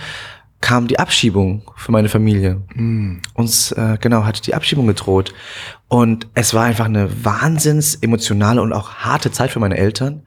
[0.61, 2.63] kam die Abschiebung für meine Familie.
[2.75, 3.19] Mm.
[3.35, 5.35] Uns, äh, genau, hatte die Abschiebung gedroht.
[5.89, 10.23] Und es war einfach eine wahnsinns emotionale und auch harte Zeit für meine Eltern.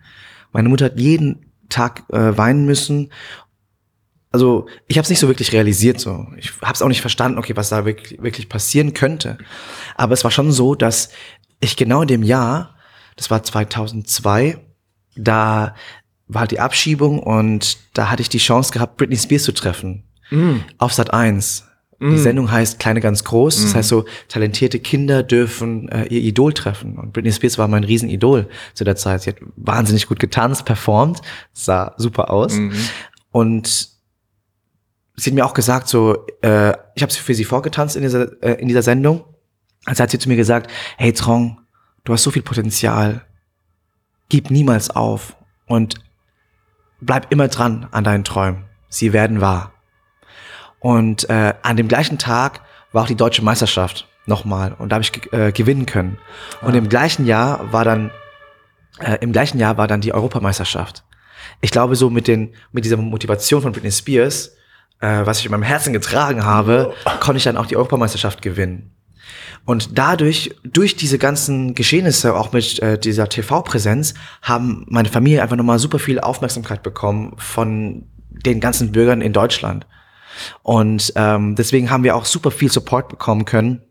[0.51, 3.11] Meine Mutter hat jeden Tag äh, weinen müssen.
[4.35, 6.27] Also ich habe es nicht so wirklich realisiert so.
[6.35, 9.37] Ich habe es auch nicht verstanden, okay, was da wirklich, wirklich passieren könnte.
[9.95, 11.07] Aber es war schon so, dass
[11.61, 12.75] ich genau in dem Jahr,
[13.15, 14.57] das war 2002,
[15.15, 15.73] da
[16.27, 20.03] war halt die Abschiebung und da hatte ich die Chance gehabt, Britney Spears zu treffen.
[20.31, 20.55] Mm.
[20.79, 21.63] Auf Sat 1.
[21.99, 22.11] Mm.
[22.11, 23.57] Die Sendung heißt Kleine ganz groß.
[23.57, 23.63] Mm.
[23.63, 26.97] Das heißt so, talentierte Kinder dürfen äh, ihr Idol treffen.
[26.97, 29.21] Und Britney Spears war mein Riesenidol zu der Zeit.
[29.21, 31.21] Sie hat wahnsinnig gut getanzt, performt,
[31.53, 32.51] sah super aus.
[32.51, 32.73] -hmm.
[33.31, 33.94] Und
[35.15, 38.53] sie hat mir auch gesagt, so, äh, ich habe für sie vorgetanzt in dieser, äh,
[38.53, 39.23] in dieser Sendung.
[39.85, 41.59] Also hat sie zu mir gesagt, hey Trong,
[42.03, 43.25] du hast so viel Potenzial.
[44.29, 45.35] Gib niemals auf.
[45.67, 45.95] Und
[47.01, 48.65] bleib immer dran an deinen Träumen.
[48.89, 49.73] Sie werden wahr.
[50.79, 55.03] Und äh, an dem gleichen Tag war auch die deutsche Meisterschaft nochmal und da habe
[55.03, 56.17] ich äh, gewinnen können.
[56.61, 56.77] Und ah.
[56.77, 58.11] im gleichen Jahr war dann
[58.99, 61.03] äh, im gleichen Jahr war dann die Europameisterschaft.
[61.61, 64.55] Ich glaube so mit den mit dieser Motivation von Britney Spears,
[64.99, 68.91] äh, was ich in meinem Herzen getragen habe, konnte ich dann auch die Europameisterschaft gewinnen.
[69.65, 75.55] Und dadurch, durch diese ganzen Geschehnisse, auch mit äh, dieser TV-Präsenz, haben meine Familie einfach
[75.55, 79.87] nochmal super viel Aufmerksamkeit bekommen von den ganzen Bürgern in Deutschland.
[80.61, 83.81] Und ähm, deswegen haben wir auch super viel Support bekommen können.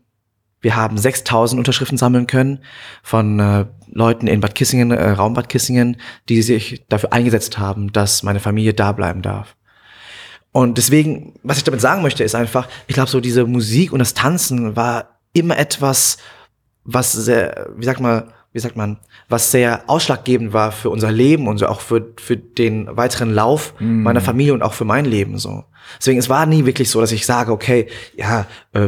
[0.61, 2.59] Wir haben 6000 Unterschriften sammeln können
[3.03, 5.97] von äh, Leuten in Bad Kissingen, äh, Raum Bad Kissingen,
[6.29, 9.55] die sich dafür eingesetzt haben, dass meine Familie da bleiben darf.
[10.55, 13.99] Und deswegen, was ich damit sagen möchte, ist einfach, ich glaube, so diese Musik und
[13.99, 16.15] das Tanzen war immer etwas,
[16.85, 21.49] was sehr, wie sagt man, wie sagt man, was sehr ausschlaggebend war für unser Leben
[21.49, 24.03] und so auch für, für den weiteren Lauf mm.
[24.03, 25.65] meiner Familie und auch für mein Leben so.
[25.99, 28.87] Deswegen, es war nie wirklich so, dass ich sage, okay, ja, äh,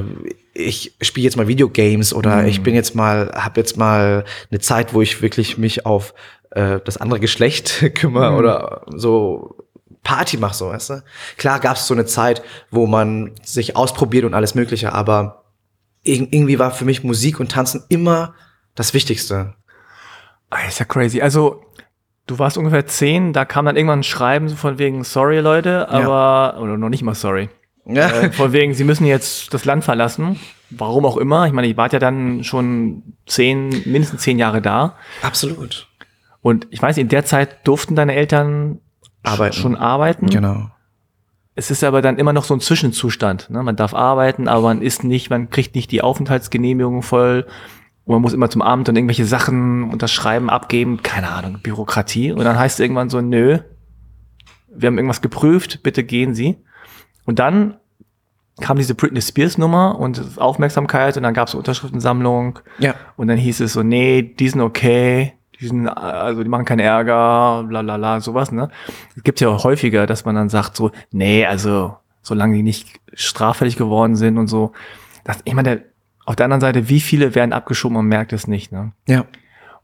[0.54, 2.46] ich spiele jetzt mal Videogames oder mm.
[2.46, 6.14] ich bin jetzt mal, habe jetzt mal eine Zeit, wo ich wirklich mich auf
[6.52, 8.36] äh, das andere Geschlecht kümmere mm.
[8.36, 9.67] oder so
[10.08, 11.04] Party mache, so, weißt du?
[11.36, 12.42] Klar gab es so eine Zeit,
[12.72, 15.44] wo man sich ausprobiert und alles Mögliche, aber
[16.02, 18.34] irgendwie war für mich Musik und Tanzen immer
[18.74, 19.56] das Wichtigste.
[20.50, 21.22] Ah, ist ja crazy.
[21.22, 21.62] Also,
[22.26, 26.54] du warst ungefähr zehn, da kam dann irgendwann ein Schreiben von wegen, sorry Leute, aber,
[26.56, 26.58] ja.
[26.62, 27.50] oder noch nicht mal sorry.
[27.86, 28.10] Ja.
[28.10, 30.40] Äh, von wegen, sie müssen jetzt das Land verlassen.
[30.70, 31.48] Warum auch immer.
[31.48, 34.96] Ich meine, ich war ja dann schon zehn, mindestens zehn Jahre da.
[35.22, 35.90] Absolut.
[36.42, 38.80] Und ich weiß, in der Zeit durften deine Eltern
[39.24, 39.56] arbeiten.
[39.56, 40.28] schon arbeiten.
[40.28, 40.70] Genau.
[41.56, 43.50] Es ist aber dann immer noch so ein Zwischenzustand.
[43.50, 43.64] Ne?
[43.64, 47.48] Man darf arbeiten, aber man ist nicht, man kriegt nicht die Aufenthaltsgenehmigung voll.
[48.06, 52.32] Und man muss immer zum Amt und irgendwelche Sachen unterschreiben, abgeben, keine Ahnung, Bürokratie.
[52.32, 53.60] Und dann heißt es irgendwann so, nö,
[54.70, 56.58] wir haben irgendwas geprüft, bitte gehen Sie.
[57.26, 57.78] Und dann
[58.62, 62.60] kam diese Britney Spears Nummer und Aufmerksamkeit und dann gab es Unterschriftensammlung.
[62.80, 62.96] Ja.
[63.16, 66.80] Und dann hieß es so, nee, die sind okay, die sind, also die machen keinen
[66.80, 68.70] Ärger, bla bla bla, sowas, ne?
[69.16, 73.00] Es gibt ja auch häufiger, dass man dann sagt so, nee, also solange die nicht
[73.14, 74.74] straffällig geworden sind und so.
[75.24, 75.84] Das, ich meine,
[76.26, 78.92] auf der anderen Seite, wie viele werden abgeschoben und merkt es nicht, ne?
[79.08, 79.26] Ja.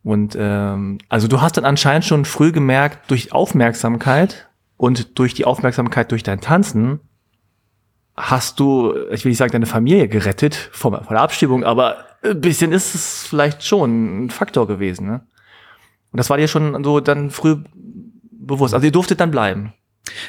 [0.03, 5.45] Und ähm, also du hast dann anscheinend schon früh gemerkt, durch Aufmerksamkeit und durch die
[5.45, 6.99] Aufmerksamkeit durch dein Tanzen
[8.15, 12.41] hast du, ich will nicht sagen, deine Familie gerettet vor, vor der Abstimmung, aber ein
[12.41, 15.07] bisschen ist es vielleicht schon ein Faktor gewesen.
[15.07, 15.21] Ne?
[16.13, 17.57] Und das war dir schon so dann früh
[18.31, 18.73] bewusst.
[18.73, 19.73] Also ihr durftet dann bleiben.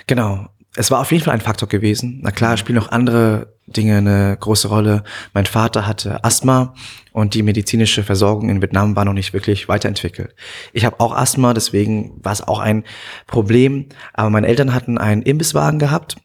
[0.07, 0.49] Genau.
[0.77, 2.21] Es war auf jeden Fall ein Faktor gewesen.
[2.23, 5.05] Na klar, spielen noch andere Dinge eine große Rolle.
[5.35, 6.75] Mein Vater hatte Asthma
[7.13, 10.35] und die medizinische Versorgung in Vietnam war noch nicht wirklich weiterentwickelt.
[10.73, 12.85] Ich habe auch Asthma, deswegen war es auch ein
[13.27, 13.87] Problem.
[14.15, 16.17] Aber meine Eltern hatten einen Imbisswagen gehabt,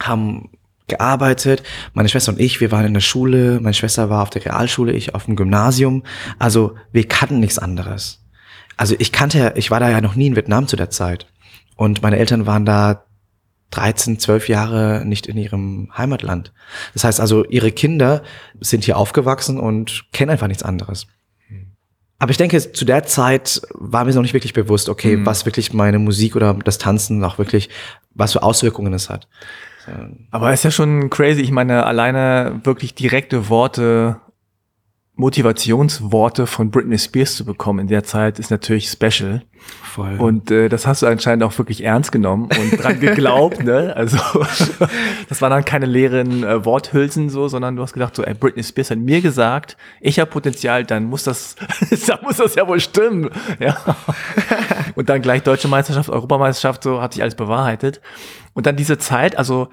[0.00, 0.50] haben
[0.88, 1.62] gearbeitet.
[1.94, 3.60] Meine Schwester und ich, wir waren in der Schule.
[3.60, 6.02] Meine Schwester war auf der Realschule, ich auf dem Gymnasium.
[6.40, 8.23] Also wir kannten nichts anderes.
[8.76, 11.26] Also ich kannte, ich war da ja noch nie in Vietnam zu der Zeit.
[11.76, 13.04] Und meine Eltern waren da
[13.70, 16.52] 13, 12 Jahre nicht in ihrem Heimatland.
[16.92, 18.22] Das heißt also, ihre Kinder
[18.60, 21.06] sind hier aufgewachsen und kennen einfach nichts anderes.
[22.18, 25.26] Aber ich denke, zu der Zeit war mir noch nicht wirklich bewusst, okay, mhm.
[25.26, 27.68] was wirklich meine Musik oder das Tanzen auch wirklich,
[28.14, 29.28] was für Auswirkungen es hat.
[30.30, 31.42] Aber ist ja schon crazy.
[31.42, 34.20] Ich meine, alleine wirklich direkte Worte
[35.16, 39.42] Motivationsworte von Britney Spears zu bekommen in der Zeit ist natürlich special.
[39.82, 40.18] Voll.
[40.18, 43.94] Und äh, das hast du anscheinend auch wirklich ernst genommen und dran geglaubt, ne?
[43.94, 44.18] Also
[45.28, 48.64] das waren dann keine leeren äh, Worthülsen so, sondern du hast gedacht so, ey, Britney
[48.64, 51.54] Spears hat mir gesagt, ich habe Potenzial, dann muss das,
[52.08, 53.76] dann muss das ja wohl stimmen, ja.
[54.96, 58.00] Und dann gleich deutsche Meisterschaft, Europameisterschaft, so hat sich alles bewahrheitet.
[58.52, 59.68] Und dann diese Zeit, also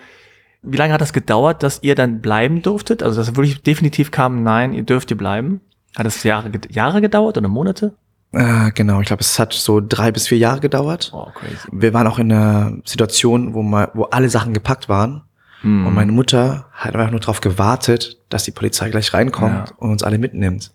[0.64, 3.04] wie lange hat das gedauert, dass ihr dann bleiben durftet?
[3.04, 5.62] Also, dass wirklich definitiv kam, nein, ihr dürft ihr bleiben?
[5.96, 7.94] Hat es Jahre, Jahre gedauert oder Monate?
[8.34, 11.12] Äh, genau, ich glaube, es hat so drei bis vier Jahre gedauert.
[11.14, 11.68] Oh, crazy.
[11.72, 15.24] Wir waren auch in einer Situation, wo, mal, wo alle Sachen gepackt waren.
[15.62, 15.86] Hm.
[15.86, 19.76] Und meine Mutter hat einfach nur darauf gewartet, dass die Polizei gleich reinkommt ja.
[19.78, 20.72] und uns alle mitnimmt.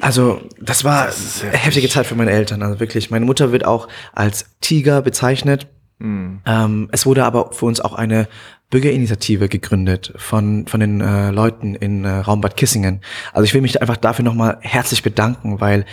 [0.00, 2.62] Also, das war das eine heftige Zeit für meine Eltern.
[2.62, 5.66] Also wirklich, meine Mutter wird auch als Tiger bezeichnet.
[6.04, 6.40] Mhm.
[6.44, 8.28] Ähm, es wurde aber für uns auch eine
[8.70, 13.00] Bürgerinitiative gegründet von, von den äh, Leuten in äh, Raumbad Kissingen.
[13.32, 15.86] Also ich will mich einfach dafür nochmal herzlich bedanken, weil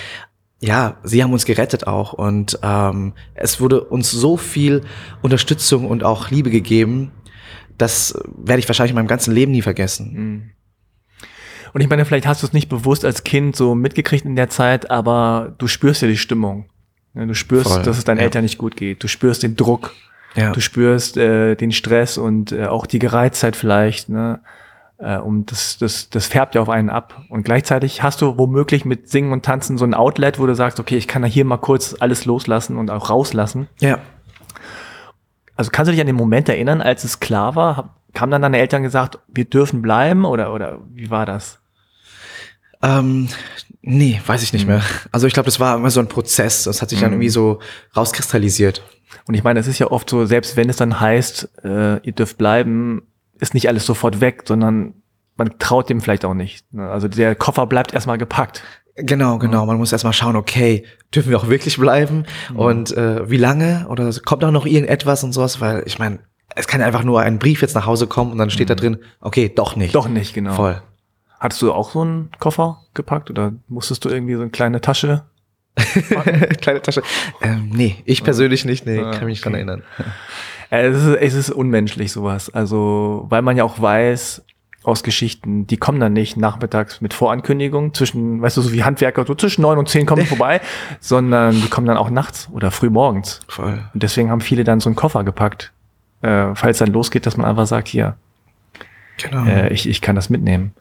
[0.59, 4.81] ja, sie haben uns gerettet auch und ähm, es wurde uns so viel
[5.21, 7.11] Unterstützung und auch Liebe gegeben,
[7.77, 10.13] das werde ich wahrscheinlich in meinem ganzen Leben nie vergessen.
[10.13, 10.51] Mhm.
[11.73, 14.49] Und ich meine, vielleicht hast du es nicht bewusst als Kind so mitgekriegt in der
[14.49, 16.70] Zeit, aber du spürst ja die Stimmung.
[17.13, 18.23] Du spürst, Voll, dass es deinen ja.
[18.23, 19.03] Eltern nicht gut geht.
[19.03, 19.93] Du spürst den Druck.
[20.35, 20.51] Ja.
[20.51, 24.07] Du spürst äh, den Stress und äh, auch die Gereiztheit vielleicht.
[24.07, 24.39] Ne?
[24.97, 27.25] Äh, und das, das, das färbt ja auf einen ab.
[27.29, 30.79] Und gleichzeitig hast du womöglich mit Singen und Tanzen so ein Outlet, wo du sagst,
[30.79, 33.67] okay, ich kann da hier mal kurz alles loslassen und auch rauslassen.
[33.79, 33.99] Ja.
[35.55, 37.95] Also kannst du dich an den Moment erinnern, als es klar war?
[38.17, 41.60] Haben dann deine Eltern gesagt, wir dürfen bleiben oder, oder wie war das?
[42.81, 43.27] Ähm,
[43.81, 44.73] nee, weiß ich nicht mhm.
[44.73, 44.83] mehr.
[45.11, 46.63] Also ich glaube, das war immer so ein Prozess.
[46.63, 47.15] Das hat sich dann mhm.
[47.15, 47.59] irgendwie so
[47.95, 48.83] rauskristallisiert.
[49.27, 52.13] Und ich meine, es ist ja oft so, selbst wenn es dann heißt, äh, ihr
[52.13, 53.03] dürft bleiben,
[53.39, 54.93] ist nicht alles sofort weg, sondern
[55.35, 56.65] man traut dem vielleicht auch nicht.
[56.73, 56.89] Ne?
[56.89, 58.63] Also der Koffer bleibt erstmal gepackt.
[58.95, 59.65] Genau, genau.
[59.65, 60.83] Man muss erstmal schauen, okay,
[61.15, 62.25] dürfen wir auch wirklich bleiben?
[62.51, 62.55] Mhm.
[62.59, 63.87] Und äh, wie lange?
[63.89, 65.61] Oder kommt auch noch irgendetwas und sowas?
[65.61, 66.19] Weil ich meine,
[66.55, 68.69] es kann ja einfach nur ein Brief jetzt nach Hause kommen und dann steht mhm.
[68.69, 69.95] da drin, okay, doch nicht.
[69.95, 70.53] Doch nicht, genau.
[70.53, 70.81] Voll.
[71.41, 75.23] Hattest du auch so einen Koffer gepackt oder musstest du irgendwie so eine kleine Tasche?
[76.61, 77.01] kleine Tasche.
[77.41, 78.85] Ähm, nee, ich persönlich nicht.
[78.85, 79.45] Nee, ah, kann mich okay.
[79.45, 79.83] dran erinnern.
[80.69, 82.51] Es ist, es ist unmenschlich sowas.
[82.51, 84.43] Also, weil man ja auch weiß
[84.83, 89.25] aus Geschichten, die kommen dann nicht nachmittags mit Vorankündigung zwischen, weißt du, so wie Handwerker,
[89.25, 90.61] so zwischen neun und zehn kommen vorbei,
[90.99, 93.39] sondern die kommen dann auch nachts oder früh morgens.
[93.47, 93.83] Voll.
[93.95, 95.71] Und deswegen haben viele dann so einen Koffer gepackt,
[96.21, 98.15] äh, falls dann losgeht, dass man einfach sagt, hier,
[99.17, 99.45] genau.
[99.45, 100.75] äh, ich, ich kann das mitnehmen.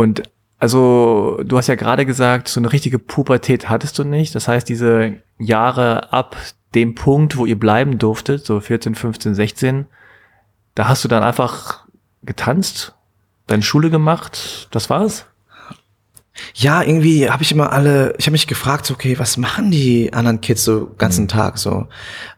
[0.00, 0.22] Und
[0.58, 4.34] also, du hast ja gerade gesagt, so eine richtige Pubertät hattest du nicht.
[4.34, 6.36] Das heißt, diese Jahre ab
[6.74, 9.86] dem Punkt, wo ihr bleiben durftet, so 14, 15, 16,
[10.74, 11.86] da hast du dann einfach
[12.22, 12.94] getanzt,
[13.46, 15.26] deine Schule gemacht, das war's?
[16.54, 20.14] Ja, irgendwie habe ich immer alle, ich habe mich gefragt, so, okay, was machen die
[20.14, 21.28] anderen Kids so ganzen mhm.
[21.28, 21.88] Tag so?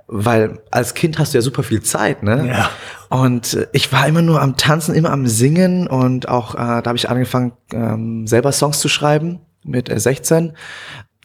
[0.09, 2.49] Weil als Kind hast du ja super viel Zeit, ne?
[2.49, 2.71] Ja.
[3.13, 6.83] Und äh, ich war immer nur am Tanzen, immer am Singen und auch äh, da
[6.87, 10.57] habe ich angefangen, ähm, selber Songs zu schreiben mit äh, 16.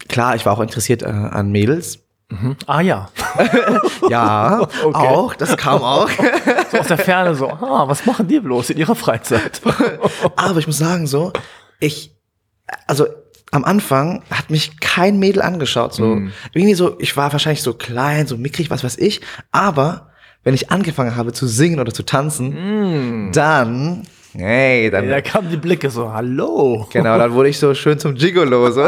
[0.09, 1.99] Klar, ich war auch interessiert äh, an Mädels.
[2.27, 2.57] Mhm.
[2.65, 3.09] Ah ja.
[4.09, 4.97] ja, okay.
[4.97, 6.09] auch, das kam auch.
[6.71, 9.61] so aus der Ferne so, ah, was machen die bloß in ihrer Freizeit?
[10.35, 11.31] Aber ich muss sagen, so,
[11.79, 12.13] ich,
[12.85, 13.07] also
[13.51, 15.93] am Anfang hat mich kein Mädel angeschaut.
[15.93, 16.33] So mm.
[16.51, 19.21] irgendwie so, ich war wahrscheinlich so klein, so mickrig, was weiß ich.
[19.53, 20.06] Aber
[20.47, 25.57] wenn ich angefangen habe zu singen oder zu tanzen, dann, hey, dann, Da kamen die
[25.57, 26.87] Blicke so, hallo.
[26.89, 28.87] genau, dann wurde ich so schön zum Gigolo, so.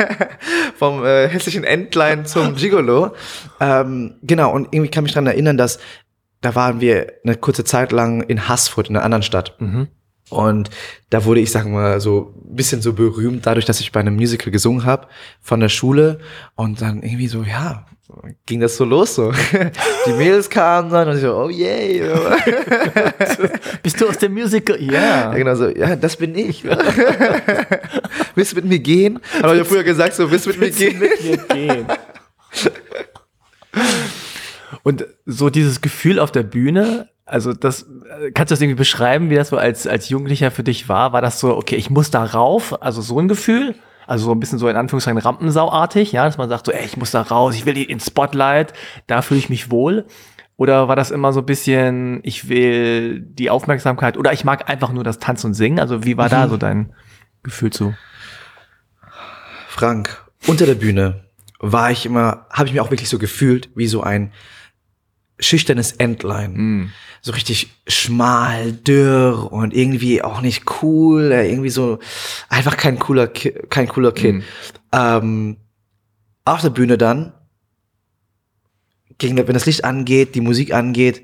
[0.76, 3.14] Vom äh, hässlichen Entlein zum Gigolo.
[3.60, 5.78] Ähm, genau, und irgendwie kann mich daran erinnern, dass
[6.42, 9.56] da waren wir eine kurze Zeit lang in Haßfurt, in einer anderen Stadt.
[10.28, 10.68] Und
[11.08, 14.00] da wurde ich, sagen wir mal, so ein bisschen so berühmt, dadurch, dass ich bei
[14.00, 15.06] einem Musical gesungen habe
[15.40, 16.18] von der Schule.
[16.56, 17.86] Und dann irgendwie so, ja,
[18.46, 19.32] ging das so los so.
[20.06, 22.02] Die Mädels kamen dann und ich so, oh yay.
[23.82, 24.80] Bist du aus dem Musical?
[24.80, 24.92] Ja.
[24.92, 26.64] Ja, genau so, ja, das bin ich.
[28.34, 29.20] willst du mit mir gehen?
[29.42, 31.00] Habe ich ja früher gesagt, so, willst du mit mir gehen?
[31.00, 31.86] Wir gehen.
[34.82, 37.86] Und so dieses Gefühl auf der Bühne, also das,
[38.34, 41.14] kannst du das irgendwie beschreiben, wie das so als, als Jugendlicher für dich war?
[41.14, 43.74] War das so, okay, ich muss da rauf, also so ein Gefühl?
[44.06, 46.96] Also so ein bisschen so in Anführungszeichen Rampensauartig, ja, dass man sagt so, ey, ich
[46.96, 48.72] muss da raus, ich will ins Spotlight,
[49.06, 50.06] da fühle ich mich wohl.
[50.56, 54.92] Oder war das immer so ein bisschen, ich will die Aufmerksamkeit oder ich mag einfach
[54.92, 55.80] nur das Tanzen und Singen?
[55.80, 56.92] Also wie war da so dein
[57.42, 57.94] Gefühl zu?
[59.68, 61.24] Frank, unter der Bühne
[61.58, 64.32] war ich immer, habe ich mir auch wirklich so gefühlt, wie so ein
[65.38, 66.54] schüchternes Entlein.
[67.22, 71.98] So richtig schmal, dürr und irgendwie auch nicht cool, äh, irgendwie so
[72.48, 74.42] einfach kein cooler, Ki kein cooler Kid.
[74.92, 75.56] Ähm,
[76.44, 77.32] auf der Bühne dann,
[79.18, 81.22] gegen, wenn das Licht angeht, die Musik angeht,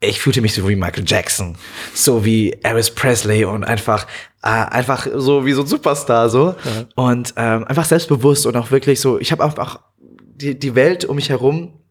[0.00, 1.56] ich fühlte mich so wie Michael Jackson,
[1.94, 4.06] so wie Elvis Presley und einfach,
[4.42, 6.56] äh, einfach so wie so ein Superstar so
[6.96, 9.18] und ähm, einfach selbstbewusst und auch wirklich so.
[9.20, 11.81] Ich habe einfach die die Welt um mich herum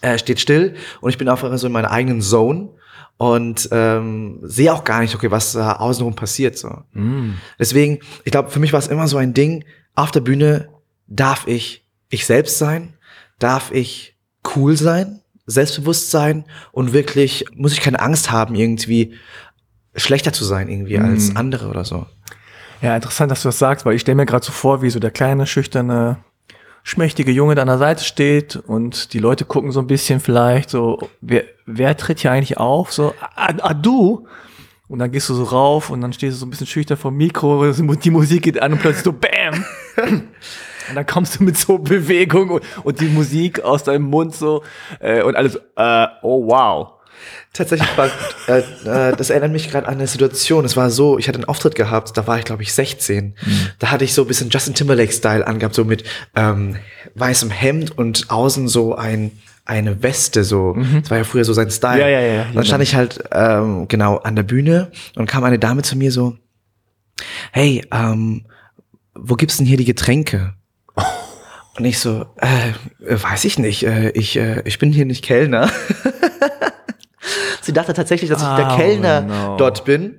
[0.00, 2.70] äh, steht still und ich bin einfach so in meiner eigenen Zone
[3.16, 6.82] und ähm, sehe auch gar nicht, okay, was da außenrum passiert so.
[7.58, 9.64] Deswegen, ich glaube, für mich war es immer so ein Ding.
[9.94, 10.68] Auf der Bühne
[11.08, 12.94] darf ich ich selbst sein,
[13.38, 14.16] darf ich
[14.54, 19.14] cool sein, selbstbewusst sein und wirklich muss ich keine Angst haben, irgendwie
[19.96, 22.06] schlechter zu sein irgendwie als andere oder so.
[22.80, 25.00] Ja, interessant, dass du das sagst, weil ich stelle mir gerade so vor, wie so
[25.00, 26.18] der kleine, schüchterne,
[26.82, 30.70] schmächtige Junge da an der Seite steht und die Leute gucken so ein bisschen vielleicht
[30.70, 32.92] so, wer, wer tritt hier eigentlich auf?
[32.92, 34.26] So, ah, ah du?
[34.88, 37.14] Und dann gehst du so rauf und dann stehst du so ein bisschen schüchtern vom
[37.14, 39.64] Mikro, die Musik geht an und plötzlich so BAM!
[40.88, 44.62] Und dann kommst du mit so Bewegung und, und die Musik aus deinem Mund so
[45.00, 46.97] äh, und alles, äh, oh wow.
[47.52, 48.10] Tatsächlich war,
[48.46, 50.64] äh, äh, das erinnert mich gerade an eine Situation.
[50.64, 53.34] Es war so, ich hatte einen Auftritt gehabt, da war ich glaube ich 16.
[53.78, 56.04] Da hatte ich so ein bisschen Justin Timberlake-Style angehabt, so mit
[56.36, 56.76] ähm,
[57.14, 59.32] weißem Hemd und außen so ein
[59.64, 60.74] eine Weste so.
[61.00, 62.00] Das war ja früher so sein Style.
[62.00, 65.58] Ja, ja, ja, dann stand ich halt ähm, genau an der Bühne und kam eine
[65.58, 66.36] Dame zu mir so,
[67.52, 68.46] hey, ähm,
[69.14, 70.54] wo gibt's denn hier die Getränke?
[71.76, 72.70] Und ich so, äh,
[73.06, 75.70] äh, weiß ich nicht, äh, ich, äh, ich bin hier nicht Kellner.
[77.62, 79.56] Sie dachte tatsächlich, dass ich der Oh, Kellner no.
[79.56, 80.18] dort bin.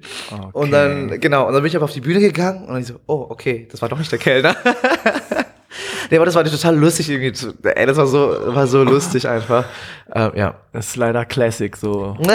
[0.54, 2.95] Und dann, genau, und dann bin ich aber auf die Bühne gegangen und dann so,
[3.08, 4.56] oh, okay, das war doch nicht der Kellner.
[6.12, 7.34] nee, aber das war total lustig irgendwie.
[7.34, 9.65] zu- Ey, das war so, war so lustig einfach.
[10.13, 10.56] Ähm, ja.
[10.74, 12.17] Das ist leider Classic so.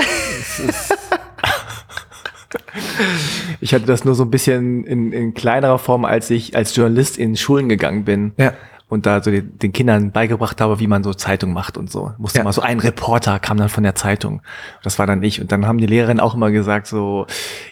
[3.61, 7.19] Ich hatte das nur so ein bisschen in, in kleinerer Form, als ich als Journalist
[7.19, 8.33] in Schulen gegangen bin.
[8.37, 8.53] Ja.
[8.88, 12.12] Und da so den, den Kindern beigebracht habe, wie man so Zeitung macht und so.
[12.18, 12.44] Musste Ja.
[12.44, 14.42] mal so ein Reporter kam dann von der Zeitung.
[14.83, 15.40] Das war dann ich.
[15.40, 17.27] Und dann haben die Lehrerinnen auch immer gesagt so,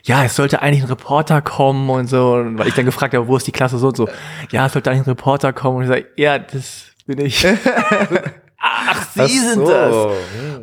[0.05, 2.35] ja, es sollte eigentlich ein Reporter kommen und so.
[2.35, 4.09] Und weil ich dann gefragt habe, wo ist die Klasse so und so.
[4.51, 5.77] Ja, es sollte eigentlich ein Reporter kommen.
[5.79, 7.46] Und ich sage, ja, das bin ich.
[8.59, 9.70] Ach, Sie Ach sind so.
[9.70, 10.16] das.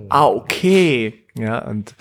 [0.09, 1.25] Ah, okay.
[1.38, 1.91] Ja, und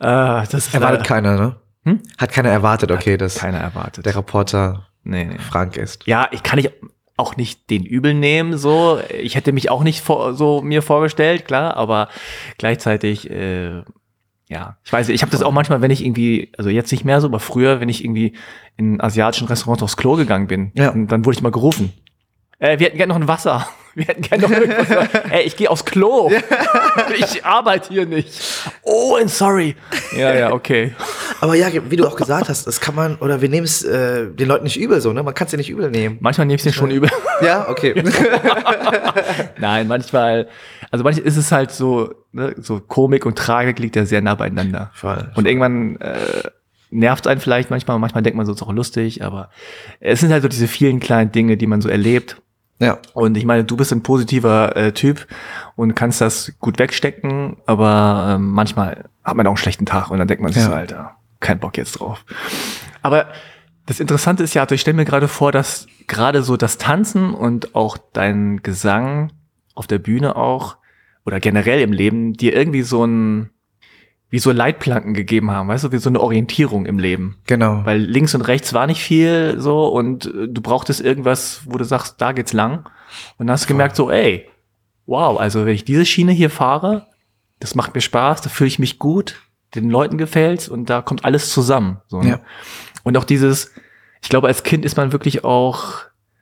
[0.00, 1.36] äh, das ist Erwartet keiner,
[1.84, 2.00] ne?
[2.18, 4.04] Hat keiner erwartet, okay, dass keiner erwartet.
[4.04, 5.38] der Reporter nee, nee.
[5.38, 6.06] Frank ist.
[6.06, 6.70] Ja, ich kann ich
[7.18, 8.98] auch nicht den übel nehmen, so.
[9.20, 12.08] Ich hätte mich auch nicht vor, so mir vorgestellt, klar, aber
[12.58, 13.82] gleichzeitig, äh,
[14.48, 17.04] ja, ich weiß, nicht, ich habe das auch manchmal, wenn ich irgendwie, also jetzt nicht
[17.04, 18.32] mehr so, aber früher, wenn ich irgendwie
[18.76, 20.90] in asiatischen Restaurants aufs Klo gegangen bin, Ja.
[20.90, 21.92] dann, dann wurde ich mal gerufen.
[22.58, 23.68] Äh, wir hätten gerne noch ein Wasser.
[23.98, 25.08] Wir hätten gerne noch irgendwas.
[25.30, 26.30] Ey, ich gehe aufs Klo.
[27.18, 28.30] Ich arbeite hier nicht.
[28.82, 29.74] Oh, and sorry.
[30.16, 30.94] Ja, ja, okay.
[31.40, 34.30] Aber ja, wie du auch gesagt hast, das kann man, oder wir nehmen es äh,
[34.30, 35.24] den Leuten nicht übel so, ne?
[35.24, 36.18] Man kann es ja nicht übel nehmen.
[36.20, 37.10] Manchmal nehme ich es schon übel.
[37.42, 37.92] Ja, okay.
[39.58, 40.48] Nein, manchmal,
[40.92, 44.36] also manchmal ist es halt so, ne, so Komik und Tragik liegt ja sehr nah
[44.36, 44.92] beieinander.
[44.94, 46.14] Voll, Und irgendwann äh,
[46.90, 49.50] nervt einen vielleicht manchmal, manchmal denkt man so, es ist auch lustig, aber
[49.98, 52.40] es sind halt so diese vielen kleinen Dinge, die man so erlebt.
[52.80, 52.98] Ja.
[53.14, 55.26] Und ich meine, du bist ein positiver äh, Typ
[55.76, 60.18] und kannst das gut wegstecken, aber ähm, manchmal hat man auch einen schlechten Tag und
[60.18, 60.68] dann denkt man sich Ja.
[60.68, 62.24] so, Alter, kein Bock jetzt drauf.
[63.02, 63.26] Aber
[63.86, 67.32] das Interessante ist ja, also ich stelle mir gerade vor, dass gerade so das Tanzen
[67.34, 69.32] und auch dein Gesang
[69.74, 70.76] auf der Bühne auch
[71.24, 73.50] oder generell im Leben dir irgendwie so ein,
[74.30, 77.38] wie so Leitplanken gegeben haben, weißt du, wie so eine Orientierung im Leben.
[77.46, 77.84] Genau.
[77.84, 81.84] Weil links und rechts war nicht viel so und äh, du brauchtest irgendwas, wo du
[81.84, 82.88] sagst, da geht's lang.
[83.38, 84.46] Und dann hast du gemerkt so, ey,
[85.06, 87.06] wow, also wenn ich diese Schiene hier fahre,
[87.58, 89.40] das macht mir Spaß, da fühle ich mich gut,
[89.74, 92.00] den Leuten gefällt's und da kommt alles zusammen.
[92.06, 92.28] So, ne?
[92.28, 92.40] Ja.
[93.02, 93.72] Und auch dieses,
[94.22, 95.94] ich glaube, als Kind ist man wirklich auch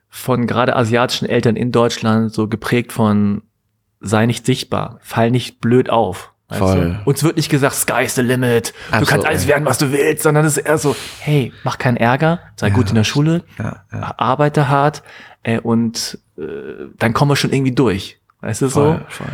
[0.08, 3.42] von gerade asiatischen Eltern in Deutschland so geprägt von
[4.00, 6.32] sei nicht sichtbar, fall nicht blöd auf.
[6.48, 7.00] Voll.
[7.04, 7.10] Du?
[7.10, 10.44] Uns wird nicht gesagt, sky's the limit, du kannst alles werden, was du willst, sondern
[10.44, 14.14] es ist eher so, hey, mach keinen Ärger, sei gut in der Schule, Ja, ja.
[14.16, 15.02] arbeite hart
[15.42, 16.42] äh, und äh,
[16.98, 18.20] dann kommen wir schon irgendwie durch.
[18.42, 18.80] Weißt du so?
[18.80, 19.26] Voll, voll.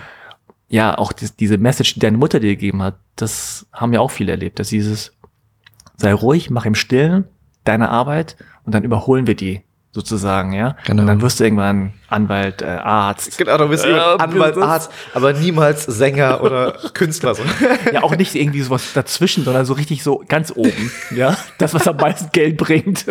[0.69, 4.11] ja, auch dies, diese Message, die deine Mutter dir gegeben hat, das haben ja auch
[4.11, 5.13] viele erlebt, dass dieses,
[5.99, 7.25] sei ruhig, mach im Stillen
[7.65, 9.63] deine Arbeit und dann überholen wir die
[9.95, 10.77] sozusagen, ja.
[10.87, 11.03] Genau.
[11.03, 13.37] Und dann wirst du irgendwann Anwalt, äh, Arzt.
[13.39, 14.71] Genau, du bist Äh, Anwalt, Business.
[14.71, 17.35] Arzt, aber niemals Sänger oder Künstler.
[17.35, 17.43] So.
[17.93, 21.37] Ja, auch nicht irgendwie sowas dazwischen, sondern so richtig so ganz oben, ja.
[21.59, 23.07] Das, was am meisten Geld bringt.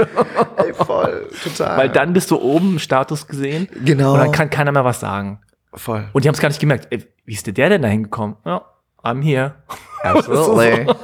[0.58, 1.78] Ey, voll, total.
[1.78, 3.68] Weil dann bist du oben, Status gesehen.
[3.86, 4.14] Genau.
[4.14, 5.40] Und dann kann keiner mehr was sagen.
[5.74, 6.10] voll.
[6.14, 6.88] Und die haben es gar nicht gemerkt.
[6.90, 8.38] Ey, wie ist denn der denn da hingekommen?
[8.46, 8.64] Ja,
[9.04, 9.54] I'm here.
[10.04, 10.88] Absolutely.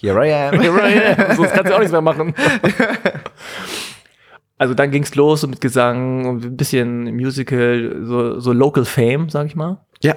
[0.00, 1.34] Here I am.
[1.36, 2.32] Sonst kannst du auch nichts mehr machen.
[4.58, 9.46] Also dann ging's los mit Gesang und ein bisschen Musical, so, so Local Fame, sag
[9.46, 9.84] ich mal.
[10.02, 10.16] Ja.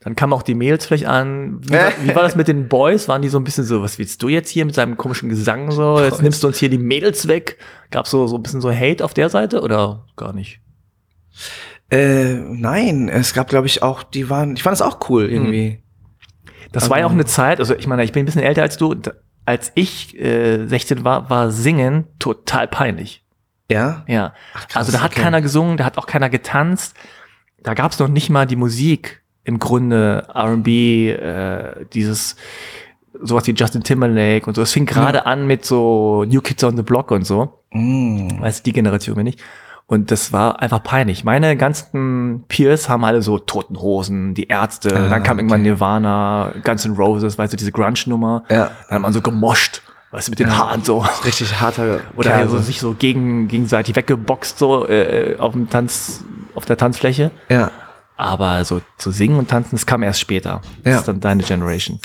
[0.00, 1.58] Dann kamen auch die Mails vielleicht an.
[1.62, 3.08] Wie, war- wie war das mit den Boys?
[3.08, 5.70] Waren die so ein bisschen so, was willst du jetzt hier mit seinem komischen Gesang
[5.70, 5.98] so?
[5.98, 7.58] Jetzt nimmst du uns hier die Mädels weg.
[7.90, 10.60] Gab's so, so ein bisschen so Hate auf der Seite oder gar nicht?
[11.90, 15.82] Äh, nein, es gab, glaube ich, auch, die waren, ich fand es auch cool irgendwie.
[16.72, 18.76] Das war ja auch eine Zeit, also ich meine, ich bin ein bisschen älter als
[18.76, 18.94] du.
[19.46, 23.24] Als ich äh, 16 war, war Singen total peinlich.
[23.70, 24.04] Ja?
[24.06, 24.32] Ja.
[24.52, 25.22] krass, also da hat okay.
[25.22, 26.96] keiner gesungen, da hat auch keiner getanzt.
[27.62, 32.36] Da gab es noch nicht mal die Musik im Grunde R&B, äh, dieses
[33.20, 34.62] sowas wie Justin Timberlake und so.
[34.62, 37.62] Es fing gerade an mit so New Kids on the Block und so.
[37.72, 38.40] Mm.
[38.40, 39.38] Weißt du, die Generation bin ich.
[39.86, 41.24] Und das war einfach peinlich.
[41.24, 45.70] Meine ganzen Peers haben alle so Toten Hosen, die Ärzte, Ah, dann kam irgendwann okay.
[45.70, 48.44] Nirvana, Guns N' Roses, weißt du, diese Grunge-Nummer.
[48.50, 48.70] Ja.
[48.88, 50.98] Dann hat man so gemoscht, weißt du, mit den Haaren so.
[51.24, 56.24] Richtig harter Oder Kerl, so, sich so gegen, gegenseitig weggeboxt so äh, auf dem Tanz,
[56.54, 57.30] auf der Tanzfläche.
[57.48, 57.70] Ja.
[58.16, 60.60] Aber so zu singen und tanzen, das kam erst später.
[60.82, 60.98] Das Ja.
[61.00, 62.00] ist dann deine Generation.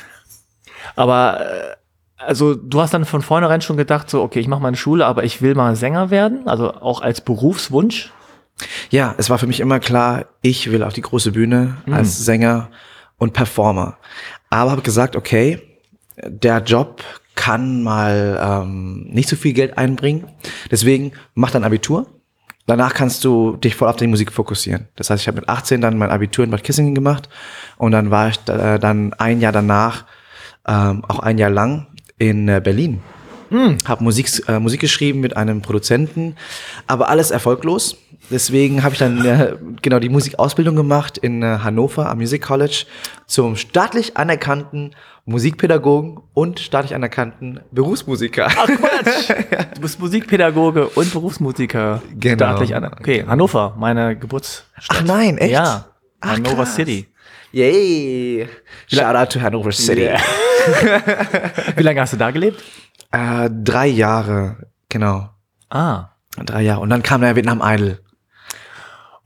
[0.95, 1.75] Aber äh,
[2.17, 5.23] also du hast dann von vornherein schon gedacht, so, okay, ich mache meine Schule, aber
[5.23, 8.11] ich will mal Sänger werden, also auch als Berufswunsch.
[8.91, 12.69] Ja, es war für mich immer klar, ich will auf die große Bühne als Sänger
[13.17, 13.97] und Performer.
[14.51, 15.59] Aber habe gesagt, okay,
[16.23, 17.03] der Job
[17.35, 20.27] kann mal ähm, nicht so viel Geld einbringen.
[20.71, 22.07] Deswegen mach dein Abitur.
[22.65, 24.87] Danach kannst du dich voll auf die Musik fokussieren.
[24.95, 27.27] Das heißt, ich habe mit 18 dann mein Abitur in Bad Kissingen gemacht
[27.77, 30.05] und dann war ich äh, dann ein Jahr danach,
[30.65, 33.01] ähm, auch ein Jahr lang in äh, Berlin.
[33.85, 36.35] Habe Musik, äh, Musik geschrieben mit einem Produzenten,
[36.87, 37.97] aber alles erfolglos.
[38.31, 42.85] Deswegen habe ich dann äh, genau die Musikausbildung gemacht in äh, Hannover am Music College
[43.27, 44.95] zum staatlich anerkannten
[45.25, 48.47] Musikpädagogen und staatlich anerkannten Berufsmusiker.
[48.49, 49.29] Ach Quatsch!
[49.75, 52.01] du bist Musikpädagoge und Berufsmusiker.
[52.17, 52.35] Genau.
[52.35, 52.85] Staatlich an.
[52.85, 54.87] Okay, Hannover, meine Geburtsstadt.
[54.89, 55.51] Ach nein, echt?
[55.51, 55.85] Ja,
[56.19, 56.75] Ach, Hannover krass.
[56.75, 57.07] City.
[57.51, 58.47] Yay!
[58.87, 60.01] Shout out to Hannover City.
[60.01, 60.19] Yeah.
[61.75, 62.63] Wie lange hast du da gelebt?
[63.11, 65.29] Äh, drei Jahre, genau.
[65.69, 66.81] Ah, Drei Jahre.
[66.81, 67.99] Und dann kam der Vietnam Idol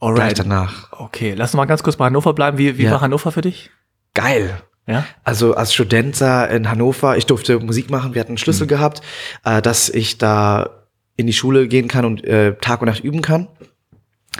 [0.00, 0.38] alright.
[0.38, 0.92] danach.
[0.92, 2.58] Okay, lass uns mal ganz kurz bei Hannover bleiben.
[2.58, 2.90] Wie, wie Ja.
[2.92, 3.70] war Hannover für dich?
[4.14, 4.60] Geil.
[4.86, 5.04] Ja?
[5.24, 9.00] Also als Student da in Hannover, ich durfte Musik machen, wir hatten einen Schlüssel gehabt,
[9.44, 10.84] äh, dass ich da
[11.16, 13.48] in die Schule gehen kann und äh, Tag und Nacht üben kann.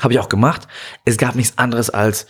[0.00, 0.68] Habe ich auch gemacht.
[1.06, 2.26] Es gab nichts anderes als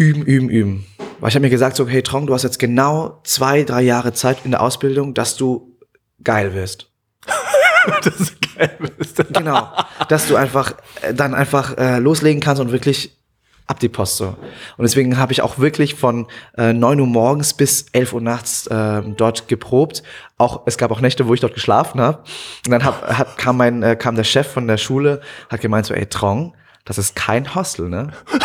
[0.00, 0.86] üben, üben, üben.
[1.20, 4.14] Weil ich habe mir gesagt, so, hey Trong, du hast jetzt genau zwei, drei Jahre
[4.14, 5.76] Zeit in der Ausbildung, dass du
[6.24, 6.90] geil wirst.
[8.02, 8.70] das ist geil.
[9.32, 9.68] Genau.
[10.08, 13.18] dass du einfach äh, dann einfach äh, loslegen kannst und wirklich
[13.66, 14.26] ab die Post so.
[14.26, 16.26] Und deswegen habe ich auch wirklich von
[16.56, 20.02] äh, 9 Uhr morgens bis 11 Uhr nachts äh, dort geprobt.
[20.36, 22.18] Auch es gab auch Nächte, wo ich dort geschlafen habe.
[22.66, 25.86] Und dann hab, hat, kam mein äh, kam der Chef von der Schule, hat gemeint
[25.86, 26.54] so, ey Trong,
[26.84, 28.10] das ist kein Hostel, ne?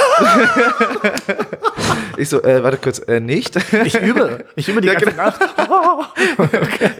[2.17, 3.55] ich so, äh, warte kurz, äh, nicht.
[3.85, 4.45] Ich übe.
[4.55, 5.25] Ich übe die Ja, ganze genau.
[5.25, 5.41] Nacht.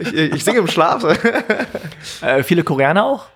[0.00, 1.04] ich, ich singe im Schlaf.
[2.22, 3.26] Äh, viele Koreaner auch?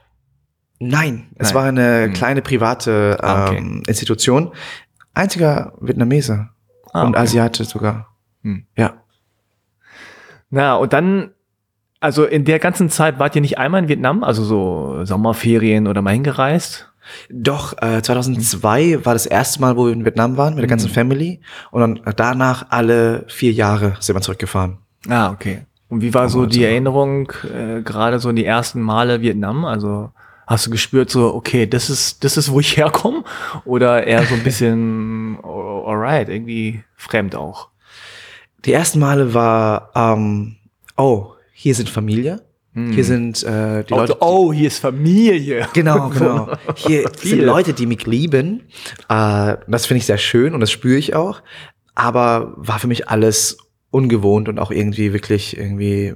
[0.78, 1.54] Nein, es Nein.
[1.54, 3.82] war eine kleine private ähm, Ah, okay.
[3.86, 4.52] Institution.
[5.14, 6.48] Einziger Vietnamese
[6.92, 7.22] Ah, und okay.
[7.22, 8.08] Asiate sogar.
[8.42, 8.64] Hm.
[8.76, 8.94] Ja.
[10.48, 11.30] Na, und dann,
[12.00, 16.02] also in der ganzen Zeit wart ihr nicht einmal in Vietnam, also so Sommerferien oder
[16.02, 16.89] mal hingereist?
[17.30, 20.88] Doch, äh, 2002 war das erste Mal, wo wir in Vietnam waren, mit der ganzen
[20.90, 20.94] Mhm.
[20.94, 21.40] Family.
[21.70, 24.78] Und dann danach alle vier Jahre sind wir zurückgefahren.
[25.08, 25.62] Ah, okay.
[25.88, 29.64] Und wie war so die Erinnerung, äh, gerade so in die ersten Male Vietnam?
[29.64, 30.12] Also
[30.46, 33.24] hast du gespürt so, okay, das ist, das ist, wo ich herkomme?
[33.64, 37.68] Oder eher so ein bisschen, alright, irgendwie fremd auch?
[38.64, 40.56] Die ersten Male war, ähm,
[40.96, 42.42] oh, hier sind Familie.
[42.92, 44.16] Hier sind äh, die Leute.
[44.20, 45.68] oh, oh, hier ist Familie.
[45.72, 46.50] Genau, genau.
[46.76, 47.42] Hier sind.
[47.42, 48.62] Leute, die mich lieben.
[49.08, 51.42] Äh, das finde ich sehr schön und das spüre ich auch.
[51.94, 53.58] Aber war für mich alles
[53.90, 56.14] ungewohnt und auch irgendwie wirklich irgendwie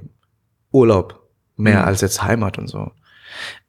[0.71, 1.21] Urlaub
[1.57, 1.85] mehr Mhm.
[1.85, 2.91] als jetzt Heimat und so.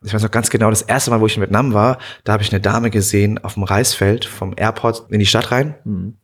[0.04, 2.42] Ich weiß noch ganz genau, das erste Mal, wo ich in Vietnam war, da habe
[2.42, 5.74] ich eine Dame gesehen auf dem Reisfeld vom Airport in die Stadt rein.
[5.84, 6.14] Hm.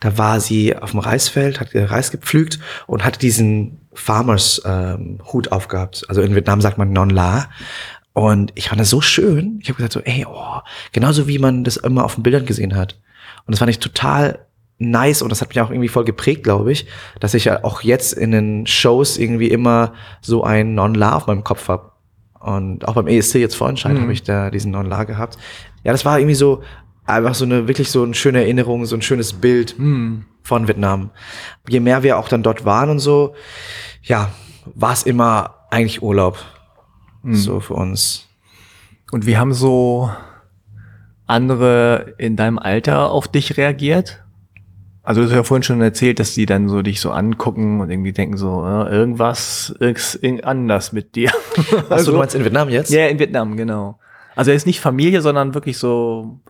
[0.00, 5.50] Da war sie auf dem Reisfeld, hat Reis gepflügt und hatte diesen Farmers ähm, Hut
[5.52, 6.04] aufgehabt.
[6.08, 7.48] Also in Vietnam sagt man Non La.
[8.12, 9.58] Und ich fand das so schön.
[9.60, 10.60] Ich habe gesagt so, ey, oh,
[10.92, 12.98] genauso wie man das immer auf den Bildern gesehen hat.
[13.46, 14.38] Und das fand ich total
[14.78, 16.86] nice und das hat mich auch irgendwie voll geprägt, glaube ich,
[17.20, 21.26] dass ich ja auch jetzt in den Shows irgendwie immer so ein Non La auf
[21.26, 21.92] meinem Kopf habe.
[22.40, 24.02] Und auch beim ESC jetzt vorentscheid Mhm.
[24.02, 25.36] habe ich da diesen Non La gehabt.
[25.84, 26.62] Ja, das war irgendwie so
[27.06, 30.24] einfach so eine wirklich so eine schöne Erinnerung, so ein schönes Bild Hm.
[30.46, 31.10] Von Vietnam.
[31.68, 33.34] Je mehr wir auch dann dort waren und so,
[34.02, 34.30] ja,
[34.74, 36.38] war es immer eigentlich Urlaub.
[37.28, 38.28] So für uns.
[39.10, 40.10] Und wie haben so
[41.26, 44.22] andere in deinem Alter auf dich reagiert?
[45.02, 47.90] Also du hast ja vorhin schon erzählt, dass die dann so dich so angucken und
[47.90, 51.30] irgendwie denken so, äh, irgendwas ist anders mit dir.
[51.90, 52.90] Also, du meinst in Vietnam jetzt?
[52.90, 53.98] Ja, in Vietnam, genau.
[54.36, 56.40] Also er ist nicht Familie, sondern wirklich so,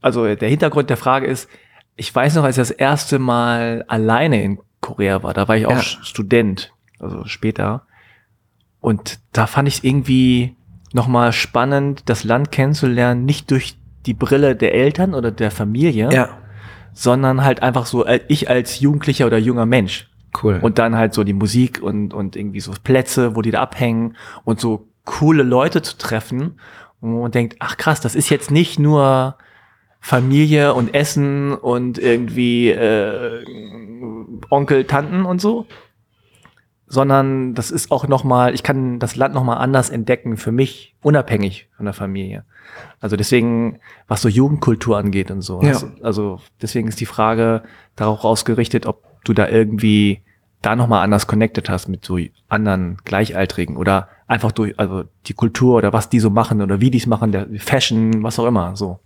[0.00, 1.48] also der Hintergrund der Frage ist,
[1.96, 5.66] ich weiß noch, als ich das erste Mal alleine in Korea war, da war ich
[5.66, 5.82] auch Ja.
[5.82, 7.82] Student, also später.
[8.80, 10.54] Und da fand ich es irgendwie
[10.92, 13.76] nochmal spannend, das Land kennenzulernen, nicht durch
[14.06, 16.28] die Brille der Eltern oder der Familie, Ja,
[16.92, 20.08] sondern halt einfach so, äh, ich als Jugendlicher oder junger Mensch.
[20.42, 20.58] cool.
[20.62, 24.16] Und dann halt so die Musik und, und irgendwie so Plätze, wo die da abhängen
[24.44, 26.60] und so coole Leute zu treffen.
[27.00, 29.36] Und man denkt, ach krass, das ist jetzt nicht nur
[30.06, 33.44] Familie und Essen und irgendwie äh,
[34.50, 35.66] Onkel, Tanten und so,
[36.86, 41.68] sondern das ist auch nochmal, ich kann das Land nochmal anders entdecken für mich, unabhängig
[41.76, 42.44] von der Familie.
[43.00, 45.60] Also deswegen, was so Jugendkultur angeht und so.
[45.62, 45.70] Ja.
[45.70, 47.64] Also, also deswegen ist die Frage
[47.96, 50.22] darauf ausgerichtet, ob du da irgendwie
[50.62, 52.16] da nochmal anders connected hast mit so
[52.48, 56.92] anderen Gleichaltrigen oder einfach durch, also die Kultur oder was die so machen oder wie
[56.92, 59.00] die es machen, der Fashion, was auch immer, so.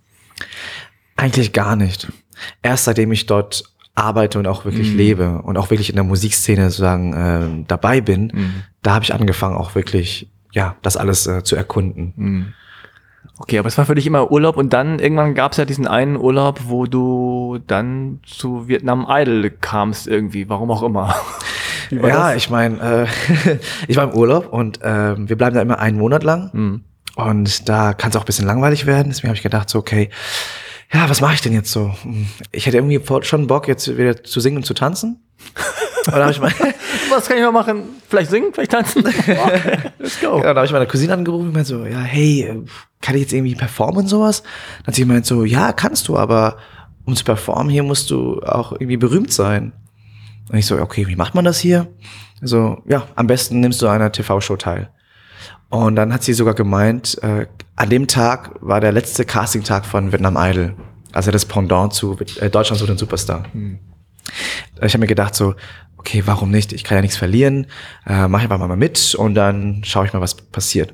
[1.20, 2.10] Eigentlich gar nicht.
[2.62, 3.64] Erst seitdem ich dort
[3.94, 4.96] arbeite und auch wirklich Mhm.
[4.96, 8.54] lebe und auch wirklich in der Musikszene sozusagen äh, dabei bin, Mhm.
[8.82, 12.12] da habe ich angefangen auch wirklich, ja, das alles äh, zu erkunden.
[12.16, 12.46] Mhm.
[13.38, 15.86] Okay, aber es war für dich immer Urlaub und dann irgendwann gab es ja diesen
[15.86, 21.14] einen Urlaub, wo du dann zu Vietnam Idol kamst irgendwie, warum auch immer.
[21.90, 22.36] Ja, das?
[22.36, 23.58] ich meine, äh,
[23.88, 26.50] ich war im Urlaub und ähm, wir bleiben da immer einen Monat lang.
[26.52, 26.84] Mhm.
[27.16, 29.08] Und da kann es auch ein bisschen langweilig werden.
[29.08, 30.08] Deswegen habe ich gedacht, so, okay,
[30.92, 31.94] ja, was mache ich denn jetzt so?
[32.52, 35.22] Ich hätte irgendwie schon Bock, jetzt wieder zu singen und zu tanzen.
[36.06, 36.52] Und da habe ich, mal,
[37.10, 37.82] Was kann ich mal machen?
[38.08, 39.04] Vielleicht singen, vielleicht tanzen?
[39.06, 40.38] Okay, let's go.
[40.38, 42.64] ja, da hab ich meine Cousine angerufen und meinte so, ja, hey, äh,
[43.02, 44.42] kann ich jetzt irgendwie performen und sowas?
[44.78, 46.56] Dann hat sie gemeint so, ja, kannst du, aber
[47.04, 49.72] um zu performen hier musst du auch irgendwie berühmt sein.
[50.50, 51.88] Und ich so, okay, wie macht man das hier?
[52.40, 54.90] Also, ja, am besten nimmst du einer TV-Show teil.
[55.68, 57.46] Und dann hat sie sogar gemeint, äh,
[57.80, 60.74] an dem Tag war der letzte Casting-Tag von Vietnam Idol.
[61.12, 63.44] Also das Pendant zu äh, Deutschland sucht den Superstar.
[64.82, 65.54] Ich habe mir gedacht so,
[65.96, 66.74] okay, warum nicht?
[66.74, 67.66] Ich kann ja nichts verlieren.
[68.06, 70.92] Äh, mach einfach mal mit und dann schaue ich mal, was passiert.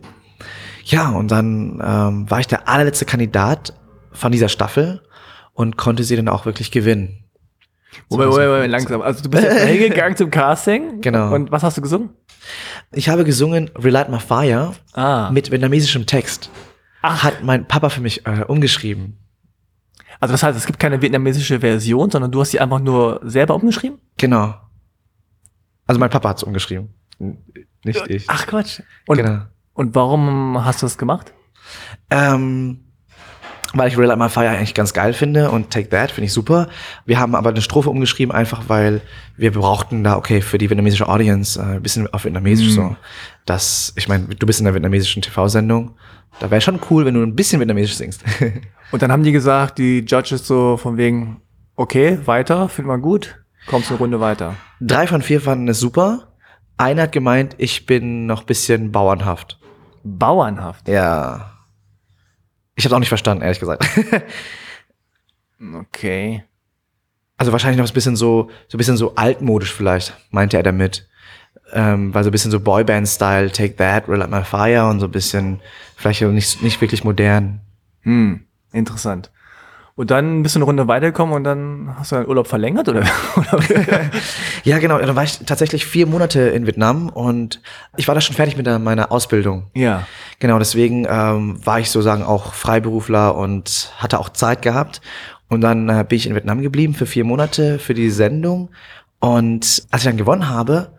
[0.84, 3.74] Ja, und dann ähm, war ich der allerletzte Kandidat
[4.12, 5.02] von dieser Staffel
[5.54, 7.24] und konnte sie dann auch wirklich gewinnen.
[8.08, 9.02] Moment, Moment, Moment, langsam.
[9.02, 11.00] Also du bist jetzt hingegangen zum Casting.
[11.00, 11.34] Genau.
[11.34, 12.10] Und was hast du gesungen?
[12.92, 15.30] Ich habe gesungen Relight My Fire Ah.
[15.32, 16.48] mit vietnamesischem Text.
[17.02, 17.22] Ach.
[17.22, 19.18] Hat mein Papa für mich äh, umgeschrieben.
[20.20, 23.54] Also das heißt, es gibt keine vietnamesische Version, sondern du hast sie einfach nur selber
[23.54, 23.98] umgeschrieben?
[24.16, 24.54] Genau.
[25.86, 26.94] Also mein Papa hat es umgeschrieben.
[27.84, 28.24] Nicht ich.
[28.28, 28.80] Ach Quatsch.
[29.06, 29.42] Und, genau.
[29.74, 31.32] und warum hast du das gemacht?
[32.10, 32.85] Ähm,
[33.74, 36.68] weil ich Relight My Fire eigentlich ganz geil finde und Take That finde ich super.
[37.04, 39.00] Wir haben aber eine Strophe umgeschrieben, einfach weil
[39.36, 42.72] wir brauchten da, okay, für die vietnamesische Audience äh, ein bisschen auf Vietnamesisch Mhm.
[42.72, 42.96] so.
[43.44, 45.96] Das, ich meine, du bist in einer vietnamesischen TV-Sendung.
[46.40, 48.22] Da wäre schon cool, wenn du ein bisschen Vietnamesisch singst.
[48.92, 51.40] Und dann haben die gesagt, die Judges so von wegen,
[51.76, 54.54] okay, weiter, findet man gut, kommst eine Runde weiter.
[54.80, 56.28] Drei von vier fanden es super.
[56.76, 59.58] Einer hat gemeint, ich bin noch ein bisschen bauernhaft.
[60.04, 60.88] Bauernhaft.
[60.88, 61.55] Ja.
[62.76, 63.84] Ich habe auch nicht verstanden, ehrlich gesagt.
[65.58, 66.44] Okay.
[67.38, 71.08] Also wahrscheinlich noch ein bisschen so, so ein bisschen so altmodisch vielleicht, meinte er damit.
[71.72, 75.12] Ähm, weil so ein bisschen so Boyband-Style, Take That, Like My Fire und so ein
[75.12, 75.60] bisschen,
[75.96, 77.60] vielleicht nicht, nicht wirklich modern.
[78.02, 79.30] Hm, interessant.
[79.96, 83.02] Und dann bist du eine Runde weitergekommen und dann hast du deinen Urlaub verlängert oder?
[84.64, 84.98] ja, genau.
[84.98, 87.62] Dann war ich tatsächlich vier Monate in Vietnam und
[87.96, 89.70] ich war da schon fertig mit der, meiner Ausbildung.
[89.72, 90.06] Ja.
[90.38, 95.00] Genau, deswegen ähm, war ich sozusagen auch Freiberufler und hatte auch Zeit gehabt.
[95.48, 98.68] Und dann äh, bin ich in Vietnam geblieben für vier Monate für die Sendung.
[99.18, 100.92] Und als ich dann gewonnen habe,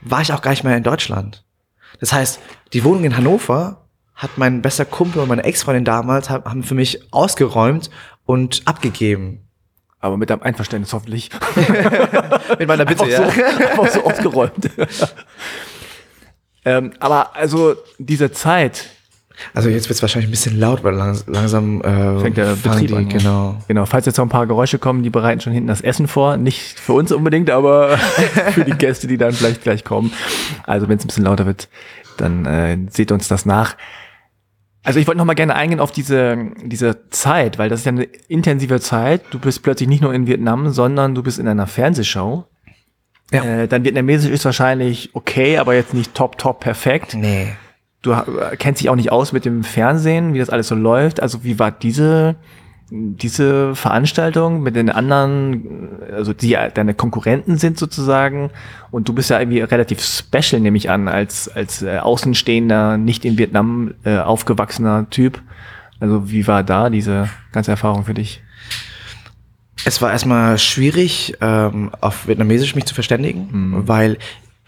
[0.00, 1.44] war ich auch gar nicht mehr in Deutschland.
[2.00, 2.40] Das heißt,
[2.72, 3.80] die Wohnung in Hannover
[4.14, 7.90] hat mein bester Kumpel und meine Ex-Freundin damals haben für mich ausgeräumt
[8.30, 9.40] und abgegeben.
[9.98, 11.30] Aber mit deinem Einverständnis hoffentlich.
[12.60, 13.50] mit meiner Bitte, einfach ja.
[13.50, 14.70] So, einfach so ausgeräumt.
[16.64, 18.86] ähm, aber also diese Zeit.
[19.52, 22.88] Also jetzt wird es wahrscheinlich ein bisschen laut, weil langs langsam äh, fängt der Betrieb
[22.88, 23.08] die, an.
[23.08, 23.56] Genau.
[23.66, 23.84] genau.
[23.84, 26.36] Falls jetzt noch ein paar Geräusche kommen, die bereiten schon hinten das Essen vor.
[26.36, 27.98] Nicht für uns unbedingt, aber
[28.52, 30.12] für die Gäste, die dann vielleicht gleich kommen.
[30.68, 31.68] Also wenn es ein bisschen lauter wird,
[32.16, 33.74] dann äh, seht uns das nach.
[34.82, 37.92] Also ich wollte noch mal gerne eingehen auf diese, diese Zeit, weil das ist ja
[37.92, 39.22] eine intensive Zeit.
[39.30, 42.46] Du bist plötzlich nicht nur in Vietnam, sondern du bist in einer Fernsehshow.
[43.30, 43.44] Ja.
[43.44, 47.14] Äh, dein Vietnamesisch ist wahrscheinlich okay, aber jetzt nicht top, top perfekt.
[47.14, 47.48] Nee.
[48.02, 48.16] Du
[48.58, 51.20] kennst dich auch nicht aus mit dem Fernsehen, wie das alles so läuft.
[51.20, 52.36] Also wie war diese
[52.90, 58.50] diese Veranstaltung mit den anderen, also die deine Konkurrenten sind sozusagen,
[58.90, 63.24] und du bist ja irgendwie relativ special, nehme ich an, als, als äh, außenstehender, nicht
[63.24, 65.40] in Vietnam äh, aufgewachsener Typ.
[66.00, 68.42] Also wie war da diese ganze Erfahrung für dich?
[69.84, 73.88] Es war erstmal schwierig, ähm, auf Vietnamesisch mich zu verständigen, mhm.
[73.88, 74.18] weil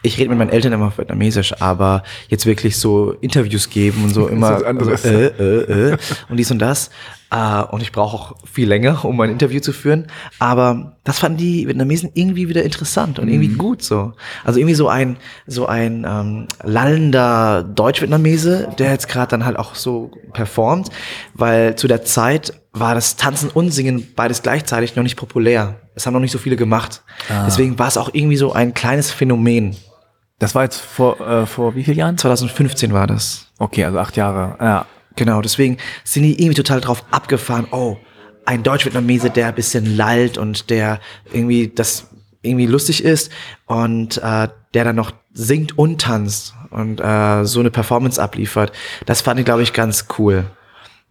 [0.02, 4.10] ich rede mit meinen Eltern immer auf Vietnamesisch, aber jetzt wirklich so Interviews geben und
[4.10, 5.96] so immer so, äh, äh, äh,
[6.28, 6.90] und dies und das.
[7.34, 10.08] Uh, und ich brauche auch viel länger, um ein Interview zu führen.
[10.38, 13.56] Aber das fanden die Vietnamesen irgendwie wieder interessant und irgendwie mhm.
[13.56, 14.12] gut so.
[14.44, 15.16] Also irgendwie so ein
[15.46, 20.90] so ein ähm, lallender Deutsch-Vietnamese, der jetzt gerade dann halt auch so performt,
[21.32, 25.80] weil zu der Zeit war das Tanzen und Singen beides gleichzeitig noch nicht populär.
[25.94, 27.02] Es haben noch nicht so viele gemacht.
[27.30, 27.44] Ah.
[27.46, 29.74] Deswegen war es auch irgendwie so ein kleines Phänomen.
[30.38, 32.18] Das war jetzt vor, äh, vor wie vielen Jahren?
[32.18, 33.46] 2015 war das.
[33.58, 34.56] Okay, also acht Jahre.
[34.60, 34.86] Ja.
[35.16, 37.66] Genau, deswegen sind die irgendwie total drauf abgefahren.
[37.70, 37.96] Oh,
[38.44, 41.00] ein Deutsch-Vietnamese, der ein bisschen lallt und der
[41.32, 42.08] irgendwie das
[42.42, 43.30] irgendwie lustig ist
[43.66, 48.72] und äh, der dann noch singt und tanzt und äh, so eine Performance abliefert.
[49.06, 50.44] Das fand ich, glaube ich, ganz cool.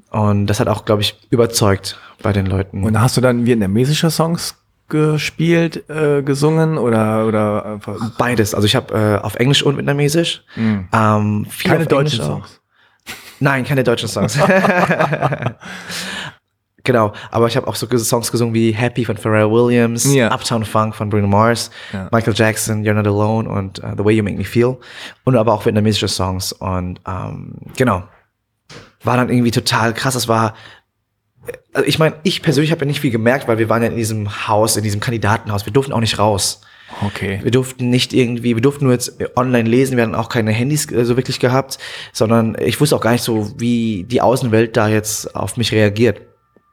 [0.09, 2.83] Und das hat auch, glaube ich, überzeugt bei den Leuten.
[2.83, 4.57] Und hast du dann vietnamesische Songs
[4.89, 8.11] gespielt, äh, gesungen oder oder einfach?
[8.17, 8.53] Beides.
[8.53, 10.43] Also ich habe äh, auf Englisch und Vietnamesisch.
[10.55, 10.89] Mhm.
[10.91, 12.60] Ähm, Keine deutschen Songs.
[13.41, 14.37] Nein, keine deutschen Songs.
[16.83, 20.33] genau, aber ich habe auch so Songs gesungen wie Happy von Pharrell Williams, ja.
[20.33, 22.07] Uptown Funk von Bruno Mars, ja.
[22.11, 24.77] Michael Jackson, You're Not Alone und uh, The Way You Make Me Feel
[25.23, 28.03] und aber auch vietnamesische Songs und ähm, genau,
[29.03, 30.15] war dann irgendwie total krass.
[30.15, 30.53] Es war
[31.73, 33.95] also ich meine, ich persönlich habe ja nicht viel gemerkt, weil wir waren ja in
[33.95, 35.65] diesem Haus, in diesem Kandidatenhaus.
[35.65, 36.61] Wir durften auch nicht raus.
[37.01, 37.39] Okay.
[37.43, 40.91] Wir durften nicht irgendwie, wir durften nur jetzt online lesen, wir hatten auch keine Handys
[40.91, 41.77] äh, so wirklich gehabt,
[42.13, 46.21] sondern ich wusste auch gar nicht so, wie die Außenwelt da jetzt auf mich reagiert.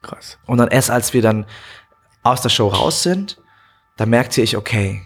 [0.02, 0.38] Krass.
[0.46, 1.46] Und dann erst als wir dann
[2.22, 3.40] aus der Show raus sind,
[3.96, 5.02] da merkte ich, okay,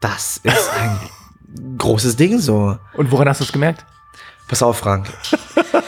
[0.00, 2.78] das ist ein großes Ding so.
[2.94, 3.84] Und woran hast du es gemerkt?
[4.48, 5.12] Pass auf, Frank.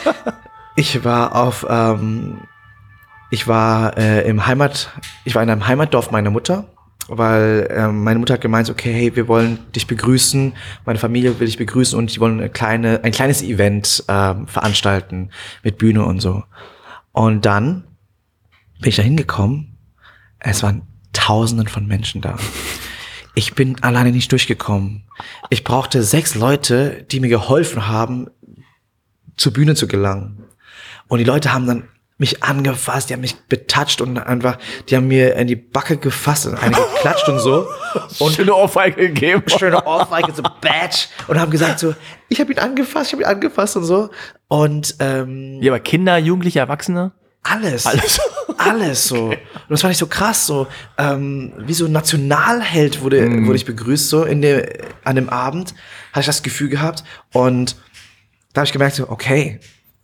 [0.77, 2.41] ich war auf ähm,
[3.31, 4.91] ich war äh, im Heimat,
[5.25, 6.65] ich war in einem Heimatdorf meiner Mutter,
[7.09, 10.53] weil äh, meine Mutter hat gemeint, okay, hey, wir wollen dich begrüßen,
[10.85, 15.31] meine Familie will dich begrüßen und die wollen eine kleine, ein kleines Event äh, veranstalten
[15.63, 16.45] mit Bühne und so.
[17.13, 17.85] Und dann
[18.81, 19.77] bin ich da hingekommen,
[20.39, 20.83] es waren
[21.13, 22.37] Tausenden von Menschen da.
[23.35, 25.05] Ich bin alleine nicht durchgekommen.
[25.49, 28.29] Ich brauchte sechs Leute, die mir geholfen haben,
[29.37, 30.45] zur Bühne zu gelangen.
[31.09, 31.89] Und die Leute haben dann
[32.21, 34.59] mich angefasst, die haben mich betatscht und einfach,
[34.89, 37.67] die haben mir in die Backe gefasst und eine geklatscht und so.
[38.19, 39.43] Und schöne Ohrfeige gegeben.
[39.47, 41.07] Schöne Ohrfeige, so Badge.
[41.29, 41.95] Und haben gesagt so,
[42.29, 44.11] ich habe ihn angefasst, ich habe ihn angefasst und so.
[44.49, 47.13] Und ähm, Ja, aber Kinder, Jugendliche, Erwachsene?
[47.43, 47.87] Alles.
[47.87, 48.21] Alles.
[48.59, 49.31] alles so.
[49.31, 49.39] Und
[49.71, 50.67] das fand ich so krass, so
[50.99, 53.47] ähm, wie so ein Nationalheld wurde, mm.
[53.47, 54.69] wurde ich begrüßt, so in der,
[55.05, 55.75] an dem Abend,
[56.13, 57.03] hatte ich das Gefühl gehabt.
[57.33, 57.77] Und
[58.53, 59.59] da habe ich gemerkt, so, okay,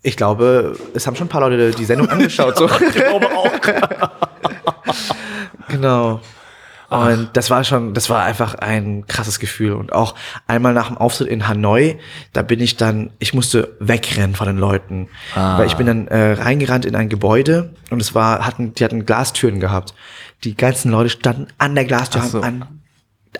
[0.06, 2.56] ich glaube, es haben schon ein paar Leute die Sendung angeschaut.
[2.56, 2.66] So.
[2.88, 3.50] ich glaube auch.
[5.68, 6.20] genau.
[6.88, 9.72] Und das war schon, das war einfach ein krasses Gefühl.
[9.72, 10.14] Und auch
[10.46, 11.98] einmal nach dem Auftritt in Hanoi,
[12.32, 15.08] da bin ich dann, ich musste wegrennen von den Leuten.
[15.34, 15.58] Ah.
[15.58, 19.06] Weil ich bin dann äh, reingerannt in ein Gebäude und es war, hatten, die hatten
[19.06, 19.92] Glastüren gehabt.
[20.44, 22.44] Die ganzen Leute standen an der Glastür, so.
[22.44, 22.75] haben an,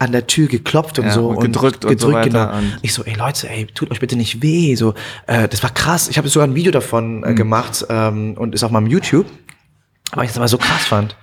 [0.01, 2.57] an der Tür geklopft und Ja, so und gedrückt und so weiter genau.
[2.59, 4.75] und- Ich so, ey Leute, ey, tut euch bitte nicht weh.
[4.75, 4.95] So,
[5.27, 6.09] äh, das war krass.
[6.09, 7.25] Ich habe sogar ein Video davon Mhm.
[7.25, 9.27] äh, gemacht ähm, und ist auf meinem YouTube,
[10.15, 11.17] weil ich das aber so krass fand.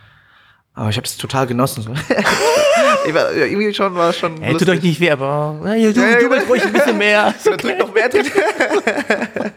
[0.75, 1.83] Aber ich habe das total genossen.
[1.83, 1.91] So.
[3.13, 4.41] war, irgendwie schon war es schon.
[4.41, 7.33] Ey, tut euch nicht weh, aber ja, du, Ja, du willst ruhig ein bisschen mehr.
[7.43, 8.09] Da drückt noch mehr.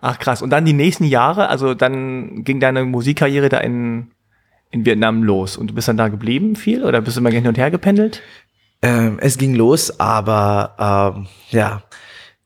[0.00, 0.42] Ach krass.
[0.42, 4.08] Und dann die nächsten Jahre, also dann ging deine Musikkarriere da in,
[4.70, 5.56] in Vietnam los.
[5.56, 8.22] Und du bist dann da geblieben viel oder bist du immer hin und her gependelt?
[8.82, 11.82] ähm, es ging los, aber ähm, ja,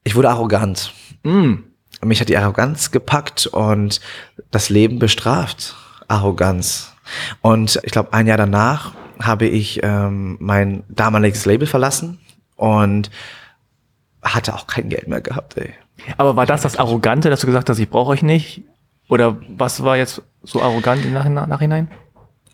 [0.04, 0.92] ich wurde arrogant.
[1.22, 1.54] Mm.
[2.02, 4.00] Mich hat die Arroganz gepackt und
[4.50, 5.76] das Leben bestraft.
[6.08, 6.94] Arroganz.
[7.42, 12.18] Und ich glaube, ein Jahr danach habe ich ähm, mein damaliges Label verlassen
[12.56, 13.10] und
[14.22, 15.74] hatte auch kein Geld mehr gehabt, ey.
[16.16, 18.62] Aber war das das Arrogante, dass du gesagt hast, ich brauche euch nicht?
[19.08, 21.90] Oder was war jetzt so arrogant im Nachhinein?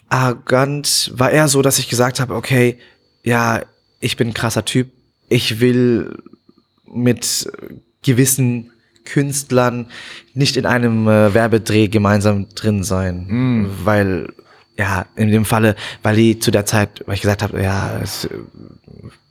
[0.08, 2.78] Arrogant war eher so, dass ich gesagt habe, okay,
[3.22, 3.62] ja,
[4.00, 4.90] ich bin ein krasser Typ.
[5.28, 6.16] Ich will
[6.92, 7.50] mit
[8.02, 8.70] gewissen
[9.04, 9.86] Künstlern
[10.34, 13.66] nicht in einem äh, Werbedreh gemeinsam drin sein, Mm.
[13.84, 14.28] weil
[14.78, 18.26] ja, in dem Falle, weil die zu der Zeit, weil ich gesagt habe, ja, es
[18.26, 18.30] äh,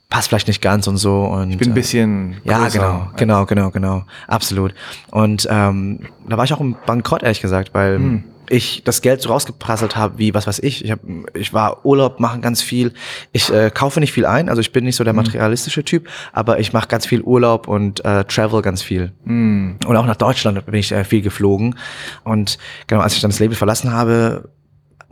[0.08, 2.36] passt vielleicht nicht ganz und so und Ich bin ein äh, bisschen.
[2.44, 2.78] ja, größer.
[2.78, 4.74] genau, genau, genau, genau, absolut.
[5.10, 8.24] Und ähm, da war ich auch im Bankrott, ehrlich gesagt, weil Hm.
[8.50, 10.84] Ich das Geld so rausgeprasselt habe, wie was weiß ich.
[10.84, 11.00] Ich, hab,
[11.34, 12.92] ich war Urlaub machen ganz viel.
[13.32, 16.58] Ich äh, kaufe nicht viel ein, also ich bin nicht so der materialistische Typ, aber
[16.58, 19.12] ich mache ganz viel Urlaub und äh, travel ganz viel.
[19.24, 19.76] Mm.
[19.86, 21.76] Und auch nach Deutschland bin ich äh, viel geflogen.
[22.24, 24.48] Und genau, als ich dann das Label verlassen habe,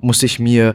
[0.00, 0.74] musste ich mir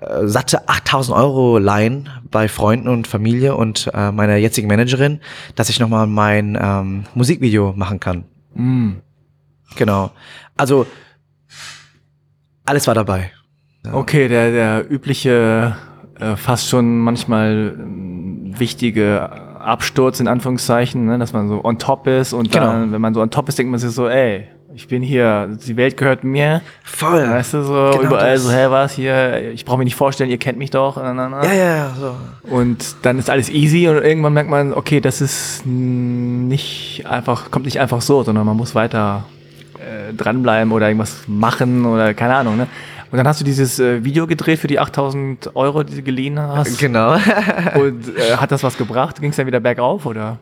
[0.00, 5.20] äh, satte 8000 Euro leihen bei Freunden und Familie und äh, meiner jetzigen Managerin,
[5.54, 8.24] dass ich nochmal mein ähm, Musikvideo machen kann.
[8.54, 8.94] Mm.
[9.76, 10.10] Genau.
[10.56, 10.86] Also
[12.66, 13.30] alles war dabei.
[13.92, 15.76] Okay, der, der übliche,
[16.18, 22.06] äh, fast schon manchmal ähm, wichtige Absturz in Anführungszeichen, ne, dass man so on top
[22.08, 22.66] ist und Genau.
[22.66, 25.56] dann, wenn man so on top ist, denkt man sich so, ey, ich bin hier,
[25.66, 27.30] die Welt gehört mir, Voll.
[27.30, 28.42] weißt du, so Genau überall das.
[28.44, 31.28] so, hey, was hier, ich brauche mich nicht vorstellen, ihr kennt mich doch, na, na,
[31.28, 31.44] na.
[31.46, 31.90] Ja, ja, ja.
[31.98, 32.14] So.
[32.54, 37.64] Und dann ist alles easy und irgendwann merkt man, okay, das ist nicht einfach, kommt
[37.64, 39.24] nicht einfach so, sondern man muss weiter
[39.78, 42.56] äh, dranbleiben oder irgendwas machen oder keine Ahnung.
[42.56, 42.66] Ne?
[43.10, 46.38] Und dann hast du dieses äh, Video gedreht für die 8000 Euro, die du geliehen
[46.40, 46.78] hast.
[46.78, 47.14] Genau.
[47.74, 49.20] Und äh, hat das was gebracht?
[49.20, 50.38] Ging es dann wieder bergauf oder?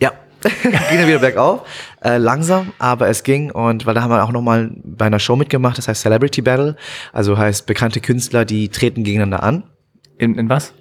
[0.00, 0.12] Ja,
[0.62, 1.62] ging dann wieder bergauf.
[2.02, 3.50] Äh, langsam, aber es ging.
[3.50, 6.76] Und weil da haben wir auch nochmal bei einer Show mitgemacht, das heißt Celebrity Battle.
[7.12, 9.64] Also heißt bekannte Künstler, die treten gegeneinander an.
[10.18, 10.74] In, in was?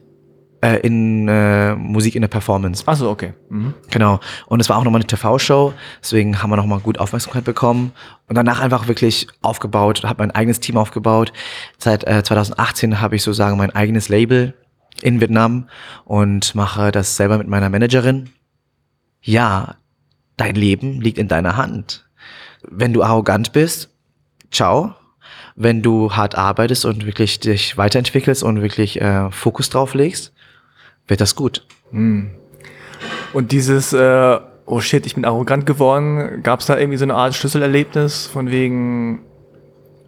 [0.61, 2.83] Äh, in äh, Musik in der Performance.
[2.85, 3.33] Ach so, okay.
[3.49, 3.73] Mhm.
[3.91, 4.19] Genau.
[4.47, 7.91] Und es war auch nochmal eine TV-Show, deswegen haben wir nochmal gut Aufmerksamkeit bekommen.
[8.27, 11.33] Und danach einfach wirklich aufgebaut, habe mein eigenes Team aufgebaut.
[11.77, 14.53] Seit äh, 2018 habe ich sozusagen mein eigenes Label
[15.01, 15.67] in Vietnam
[16.05, 18.29] und mache das selber mit meiner Managerin.
[19.21, 19.75] Ja,
[20.37, 22.07] dein Leben liegt in deiner Hand.
[22.63, 23.89] Wenn du arrogant bist,
[24.51, 24.95] ciao.
[25.55, 30.33] Wenn du hart arbeitest und wirklich dich weiterentwickelst und wirklich äh, Fokus drauf legst,
[31.07, 31.65] wird das gut.
[31.91, 32.31] Mhm.
[33.33, 37.15] Und dieses, äh, oh shit, ich bin arrogant geworden, gab es da irgendwie so eine
[37.15, 39.19] Art Schlüsselerlebnis von wegen,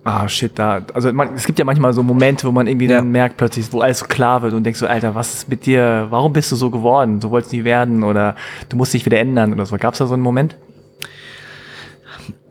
[0.04, 2.98] ah shit, da, also man, es gibt ja manchmal so Momente, wo man irgendwie Ja.
[2.98, 5.66] dann merkt plötzlich, wo alles so klar wird und denkst so, Alter, was ist mit
[5.66, 8.36] dir, warum bist du so geworden, so wolltest du nie werden oder
[8.70, 9.76] du musst dich wieder ändern oder so.
[9.78, 10.56] Gab es da so einen Moment?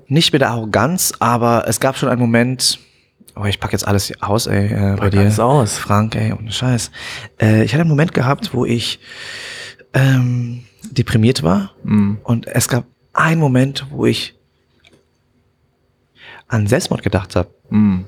[0.08, 2.78] nicht mit der Arroganz, aber es gab schon einen Moment,
[3.36, 5.20] oh, ich pack jetzt alles aus, ey, äh, bei Pack dir.
[5.20, 5.78] alles aus.
[5.78, 6.90] Frank, ey, ohne Scheiß.
[7.40, 8.98] Äh, ich hatte einen Moment gehabt, wo ich
[9.94, 12.18] ähm, deprimiert war Mhm.
[12.24, 14.34] und es gab einen Moment, wo ich
[16.48, 17.48] an Selbstmord gedacht habe.
[17.70, 18.04] Mhm.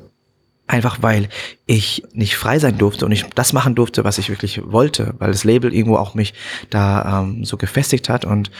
[0.66, 1.28] Einfach weil
[1.66, 5.32] ich nicht frei sein durfte und ich das machen durfte, was ich wirklich wollte, weil
[5.32, 6.34] das Label irgendwo auch mich
[6.68, 8.50] da ähm, so gefestigt hat und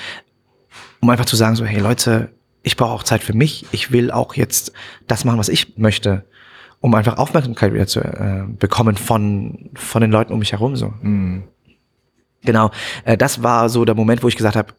[1.00, 2.30] um einfach zu sagen so, hey Leute,
[2.62, 4.72] ich brauche auch Zeit für mich, ich will auch jetzt
[5.06, 6.24] das machen, was ich möchte,
[6.80, 10.92] um einfach Aufmerksamkeit wieder zu äh, bekommen von von den Leuten um mich herum so.
[11.02, 11.44] Mhm.
[12.42, 12.70] Genau,
[13.04, 14.74] äh, das war so der Moment, wo ich gesagt habe,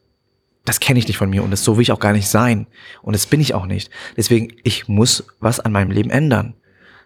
[0.66, 2.68] das kenne ich nicht von mir und das so will ich auch gar nicht sein
[3.02, 3.92] und das bin ich auch nicht.
[4.16, 6.56] Deswegen ich muss was an meinem Leben ändern,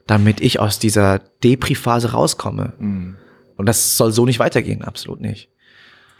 [0.05, 2.73] damit ich aus dieser Depri-Phase rauskomme.
[2.77, 3.15] Mhm.
[3.55, 5.49] Und das soll so nicht weitergehen, absolut nicht.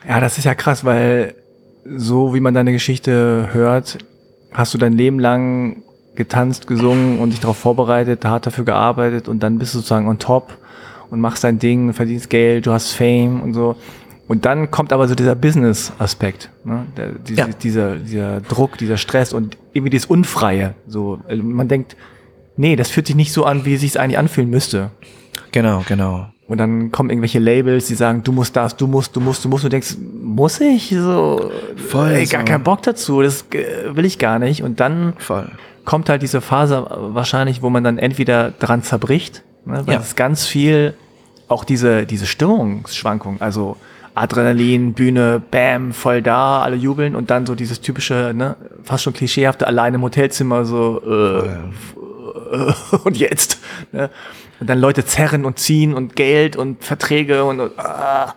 [0.08, 1.36] Ja, das ist ja krass, weil
[1.86, 3.98] so wie man deine Geschichte hört,
[4.52, 5.84] hast du dein Leben lang
[6.16, 10.20] getanzt, gesungen und dich darauf vorbereitet, hart dafür gearbeitet und dann bist du sozusagen on
[10.20, 10.58] top
[11.10, 13.76] und machst dein Ding, verdienst Geld, du hast Fame und so.
[14.28, 16.86] Und dann kommt aber so dieser Business-Aspekt, ne?
[16.96, 17.48] Der, die, Ja.
[17.48, 20.76] dieser, dieser Druck, dieser Stress und irgendwie das Unfreie.
[20.88, 21.98] So, Also man denkt,
[22.56, 24.92] nee, das fühlt sich nicht so an, wie es sich eigentlich anfühlen müsste.
[25.52, 26.28] Genau, genau.
[26.48, 29.50] Und dann kommen irgendwelche Labels, die sagen, du musst das, du musst, du musst, du
[29.50, 29.64] musst.
[29.64, 30.90] Und du denkst, muss ich?
[30.96, 31.52] So,
[31.88, 32.46] Voll ey, gar so.
[32.46, 34.62] keinen Bock dazu, das äh, will ich gar nicht.
[34.62, 35.50] Und dann Voll.
[35.86, 40.02] kommt halt diese Phase wahrscheinlich, wo man dann entweder dran zerbricht, ne, weil Ja.
[40.02, 40.96] es ganz viel,
[41.48, 43.78] auch diese, diese Stimmungsschwankung, also
[44.14, 49.14] Adrenalin, Bühne, Bam, voll da, alle jubeln und dann so dieses typische, ne, fast schon
[49.14, 52.74] klischeehafte, alleine im Hotelzimmer, so, äh, äh,
[53.06, 53.60] und jetzt,
[53.94, 54.10] ne?
[54.64, 58.34] Und dann Leute zerren und ziehen und Geld und Verträge und, und, ah.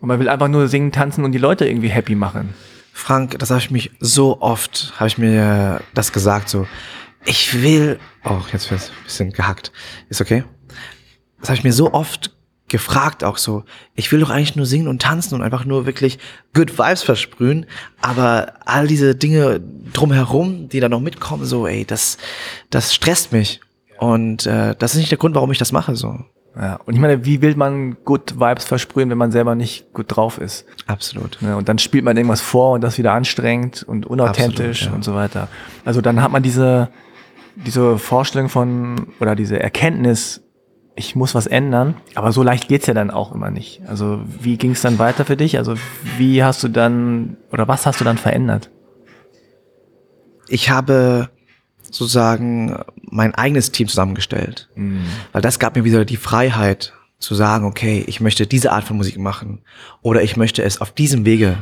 [0.00, 2.54] und man will einfach nur singen, tanzen und die Leute irgendwie happy machen.
[2.94, 6.66] Frank, das habe ich mich so oft, habe ich mir das gesagt, so,
[7.26, 9.70] ich will, oh, jetzt wird ein bisschen gehackt.
[10.08, 10.44] Ist okay?
[11.40, 12.34] Das habe ich mir so oft
[12.68, 16.18] gefragt auch so, ich will doch eigentlich nur singen und tanzen und einfach nur wirklich
[16.54, 17.66] good vibes versprühen,
[18.00, 19.60] aber all diese Dinge
[19.92, 22.16] drumherum, die da noch mitkommen, so, ey, das,
[22.70, 23.60] das stresst mich.
[24.00, 26.18] Und äh, das ist nicht der Grund, warum ich das mache, so.
[26.56, 30.06] Ja, und ich meine, wie will man Good Vibes versprühen, wenn man selber nicht gut
[30.08, 30.64] drauf ist?
[30.86, 31.36] Absolut.
[31.42, 31.54] Ne?
[31.54, 34.96] Und dann spielt man irgendwas vor und das wieder anstrengend und unauthentisch Absolut, ja.
[34.96, 35.48] und so weiter.
[35.84, 36.88] Also dann hat man diese,
[37.54, 40.42] diese Vorstellung von oder diese Erkenntnis,
[40.96, 43.82] ich muss was ändern, aber so leicht geht's ja dann auch immer nicht.
[43.86, 45.58] Also wie ging's dann weiter für dich?
[45.58, 45.74] Also
[46.16, 48.70] wie hast du dann oder was hast du dann verändert?
[50.48, 51.28] Ich habe
[51.90, 54.68] sozusagen mein eigenes Team zusammengestellt.
[55.32, 58.96] Weil das gab mir wieder die Freiheit zu sagen, okay, ich möchte diese Art von
[58.96, 59.60] Musik machen
[60.02, 61.58] oder ich möchte es auf diesem Wege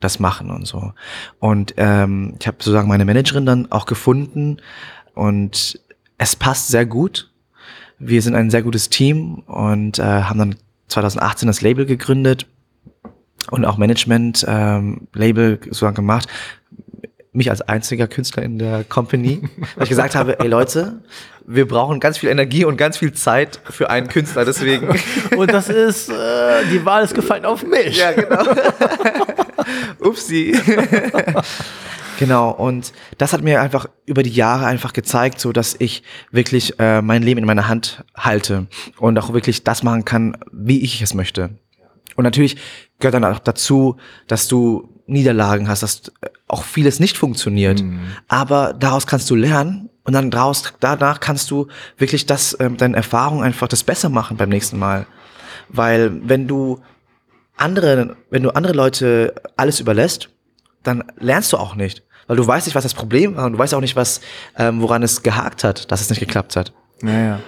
[0.00, 0.92] das machen und so.
[1.38, 4.58] Und ähm, ich habe sozusagen meine Managerin dann auch gefunden
[5.14, 5.80] und
[6.18, 7.30] es passt sehr gut.
[7.98, 10.56] Wir sind ein sehr gutes Team und äh, haben dann
[10.88, 12.46] 2018 das Label gegründet
[13.50, 16.28] und auch Management ähm, Label sozusagen gemacht.
[17.38, 21.00] Mich als einziger Künstler in der Company, weil ich gesagt habe, ey Leute,
[21.46, 24.88] wir brauchen ganz viel Energie und ganz viel Zeit für einen Künstler, deswegen.
[25.36, 27.96] Und das ist, äh, die Wahl ist gefallen auf mich.
[27.96, 28.44] Ja, genau.
[30.00, 30.58] Upsi.
[32.18, 36.78] genau, und das hat mir einfach über die Jahre einfach gezeigt, so dass ich wirklich
[36.80, 38.66] äh, mein Leben in meiner Hand halte
[38.98, 41.50] und auch wirklich das machen kann, wie ich es möchte.
[42.16, 42.56] Und natürlich
[42.98, 46.12] gehört dann auch dazu, dass du Niederlagen hast, dass
[46.48, 47.84] auch vieles nicht funktioniert.
[48.26, 51.68] Aber daraus kannst du lernen und dann daraus, danach kannst du
[51.98, 55.06] wirklich das äh, mit deinen Erfahrungen einfach das besser machen beim nächsten Mal.
[55.68, 56.80] Weil wenn du
[57.56, 60.30] andere, wenn du andere Leute alles überlässt,
[60.82, 62.02] dann lernst du auch nicht.
[62.26, 64.20] Weil du weißt nicht, was das Problem war und du weißt auch nicht, was,
[64.56, 66.72] ähm, woran es gehakt hat, dass es nicht geklappt hat.
[67.02, 67.40] Ja,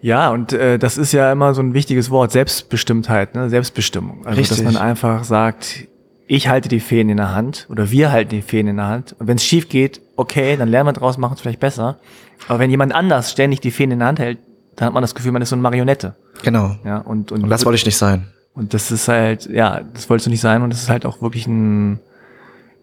[0.00, 0.30] ja.
[0.30, 3.50] Und äh, das ist ja immer so ein wichtiges Wort, Selbstbestimmtheit, ne?
[3.50, 4.24] Selbstbestimmung.
[4.24, 4.64] Also, dass Richtig.
[4.64, 5.88] man einfach sagt,
[6.28, 9.16] ich halte die Fäden in der Hand oder wir halten die Fäden in der Hand.
[9.18, 11.98] Und wenn es schief geht, okay, dann lernen wir draus, machen es vielleicht besser.
[12.46, 14.38] Aber wenn jemand anders ständig die Fäden in der Hand hält,
[14.76, 16.14] dann hat man das Gefühl, man ist so eine Marionette.
[16.42, 16.76] Genau.
[16.84, 18.28] Ja, und, und, Und das wollte ich nicht sein.
[18.54, 21.22] und das ist halt, ja, das wolltest du nicht sein und das ist halt auch
[21.22, 21.98] wirklich ein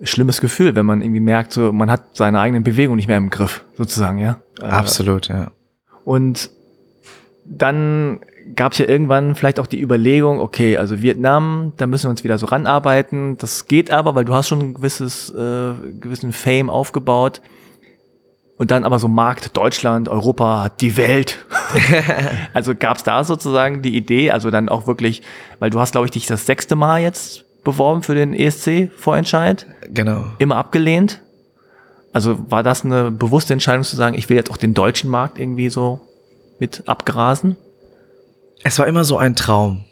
[0.02, 3.30] schlimmes Gefühl, wenn man irgendwie merkt, so, man hat seine eigenen Bewegungen nicht mehr im
[3.30, 4.40] Griff, sozusagen, ja.
[4.60, 5.52] Äh, Absolut, ja.
[6.04, 6.50] und
[7.46, 8.20] dann
[8.56, 12.24] gab es ja irgendwann vielleicht auch die Überlegung, okay, also Vietnam, da müssen wir uns
[12.24, 13.38] wieder so ranarbeiten.
[13.38, 17.42] Das geht aber, weil du hast schon ein gewisses, äh, gewissen Fame aufgebaut.
[18.58, 21.46] Und dann aber so Markt Deutschland, Europa, die Welt.
[22.54, 25.24] also gab es da sozusagen die Idee, also dann auch wirklich,
[25.60, 30.26] weil du hast, glaube ich, dich das sechste Mal jetzt beworben für den ESC-Vorentscheid, Genau.
[30.38, 31.22] immer abgelehnt.
[32.14, 35.38] Also war das eine bewusste Entscheidung zu sagen, ich will jetzt auch den deutschen Markt
[35.38, 36.00] irgendwie so
[36.60, 37.58] mit abgrasen?
[38.68, 39.86] Es war immer so ein Traum,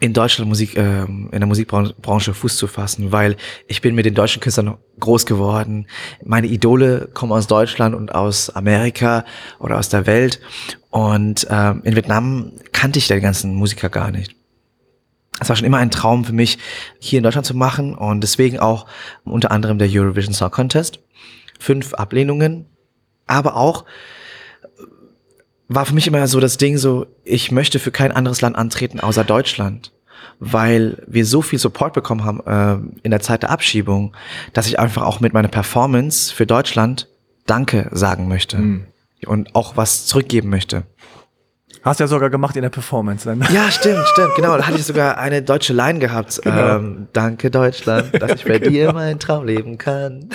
[0.00, 3.36] in Deutschland Musik, ähm, in der Musikbranche Fuß zu fassen, weil
[3.68, 5.86] ich bin mit den deutschen Künstlern groß geworden.
[6.24, 9.26] Meine Idole kommen aus Deutschland und aus Amerika
[9.58, 10.40] oder aus der Welt.
[10.88, 14.34] Und ähm, in Vietnam kannte ich den ganzen Musiker gar nicht.
[15.38, 16.56] Es war schon immer ein Traum für mich,
[16.98, 18.86] hier in Deutschland zu machen und deswegen auch
[19.24, 21.00] unter anderem der Eurovision Song Contest.
[21.60, 22.64] Fünf Ablehnungen,
[23.26, 23.84] aber auch
[25.68, 29.00] war für mich immer so das Ding so, ich möchte für kein anderes Land antreten
[29.00, 29.92] außer Deutschland,
[30.38, 34.14] weil wir so viel Support bekommen haben äh, in der Zeit der Abschiebung,
[34.52, 37.08] dass ich einfach auch mit meiner Performance für Deutschland
[37.46, 38.58] Danke sagen möchte
[39.24, 40.84] und auch was zurückgeben möchte.
[41.86, 43.46] Hast ja sogar gemacht in der Performance dann.
[43.54, 44.56] Ja, stimmt, stimmt, genau.
[44.56, 46.40] Da hatte ich sogar eine deutsche Line gehabt.
[46.46, 50.30] Ähm, Danke Deutschland, dass ich bei dir meinen Traum leben kann.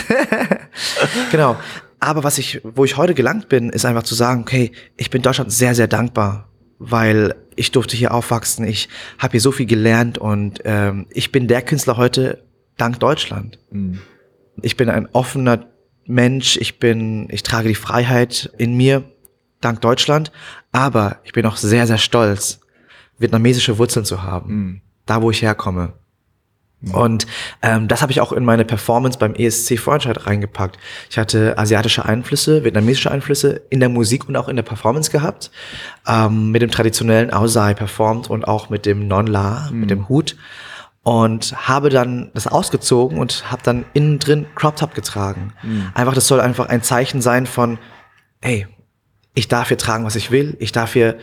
[1.32, 1.58] genau.
[2.02, 5.22] Aber was ich, wo ich heute gelangt bin, ist einfach zu sagen, okay, ich bin
[5.22, 6.50] Deutschland sehr, sehr dankbar,
[6.80, 8.90] weil ich durfte hier aufwachsen, ich
[9.20, 12.44] habe hier so viel gelernt und ähm, ich bin der Künstler heute
[12.76, 13.60] dank Deutschland.
[13.70, 14.02] Mhm.
[14.64, 15.68] Ich bin ein offener
[16.06, 19.04] Mensch, ich bin, ich trage die Freiheit in mir
[19.62, 20.32] dank Deutschland,
[20.72, 22.62] aber ich bin auch sehr, sehr stolz,
[23.20, 24.82] vietnamesische Wurzeln zu haben, mhm.
[25.06, 25.94] da wo ich herkomme.
[26.94, 27.28] Und
[27.62, 30.80] ähm, das habe ich auch in meine Performance beim ESC Vorentscheid reingepackt.
[31.10, 35.52] Ich hatte asiatische Einflüsse, vietnamesische Einflüsse in der Musik und auch in der Performance gehabt.
[36.08, 39.80] Ähm, mit dem traditionellen Ausai performt und auch mit dem Non-La, mhm.
[39.80, 40.36] mit dem Hut.
[41.04, 45.54] Und habe dann das ausgezogen und habe dann innen drin Crop Top getragen.
[45.64, 45.90] Mhm.
[45.94, 47.80] Einfach, das soll einfach ein Zeichen sein von,
[48.40, 48.68] hey,
[49.34, 50.58] ich darf hier tragen, was ich will.
[50.60, 51.18] Ich darf hier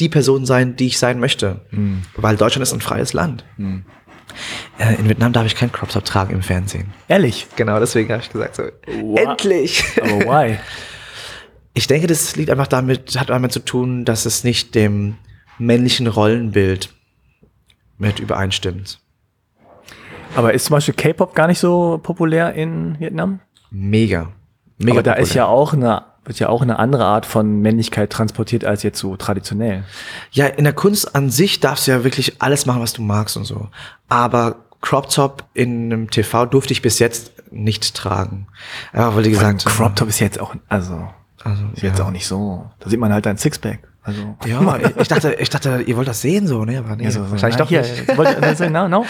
[0.00, 1.60] die Person sein, die ich sein möchte.
[1.70, 2.02] Mhm.
[2.16, 3.44] Weil Deutschland ist ein freies Land.
[4.78, 6.92] Äh, in Vietnam darf ich kein Crop Top tragen im Fernsehen.
[7.08, 7.46] Ehrlich?
[7.56, 8.64] Genau, deswegen habe ich gesagt so,
[9.02, 9.18] wow.
[9.18, 9.84] endlich.
[10.00, 10.58] Aber why?
[11.76, 15.16] Ich denke, das liegt einfach damit, hat damit zu tun, dass es nicht dem
[15.58, 16.94] männlichen Rollenbild
[17.98, 19.00] mit übereinstimmt.
[20.36, 23.40] Aber ist zum Beispiel K-Pop gar nicht so populär in Vietnam?
[23.72, 24.30] Mega.
[24.78, 25.18] Mega Aber da populär.
[25.18, 28.98] ist ja auch eine wird ja auch eine andere Art von Männlichkeit transportiert als jetzt
[28.98, 29.84] so traditionell.
[30.30, 33.36] Ja, in der Kunst an sich darfst du ja wirklich alles machen, was du magst
[33.36, 33.68] und so.
[34.08, 38.46] Aber Crop Top in einem TV durfte ich bis jetzt nicht tragen.
[38.92, 41.08] Ja, weil die gesagt Crop Top ist jetzt auch, also,
[41.42, 41.90] also ist ja.
[41.90, 42.70] jetzt auch nicht so.
[42.80, 43.80] Da sieht man halt ein Sixpack.
[44.06, 44.36] Also.
[44.44, 46.78] Ja, ich dachte, ich dachte, ihr wollt das sehen so, ne?
[46.78, 48.16] Aber nee, so, wahrscheinlich doch hier, nicht.
[48.18, 48.74] Wollt sehen?
[48.74, 49.06] No, no?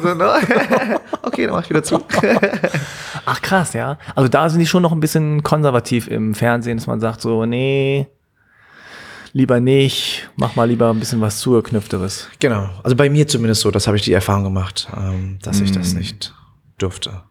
[0.00, 0.30] so, no?
[1.22, 2.00] okay, dann mach ich wieder zu.
[3.26, 3.98] Ach krass, ja.
[4.14, 7.44] Also da sind die schon noch ein bisschen konservativ im Fernsehen, dass man sagt so,
[7.44, 8.06] nee,
[9.32, 12.28] lieber nicht, mach mal lieber ein bisschen was zugeknüpfteres.
[12.38, 12.70] Genau.
[12.84, 15.90] Also bei mir zumindest so, das habe ich die Erfahrung gemacht, ähm, dass ich das
[15.90, 15.98] hm.
[15.98, 16.34] nicht
[16.78, 17.22] durfte.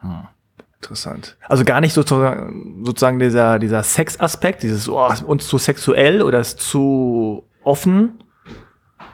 [0.00, 0.26] Hm.
[0.80, 1.36] Interessant.
[1.48, 6.60] Also gar nicht sozusagen, sozusagen dieser, dieser Sexaspekt, dieses, oh, uns zu sexuell oder ist
[6.60, 8.22] zu offen,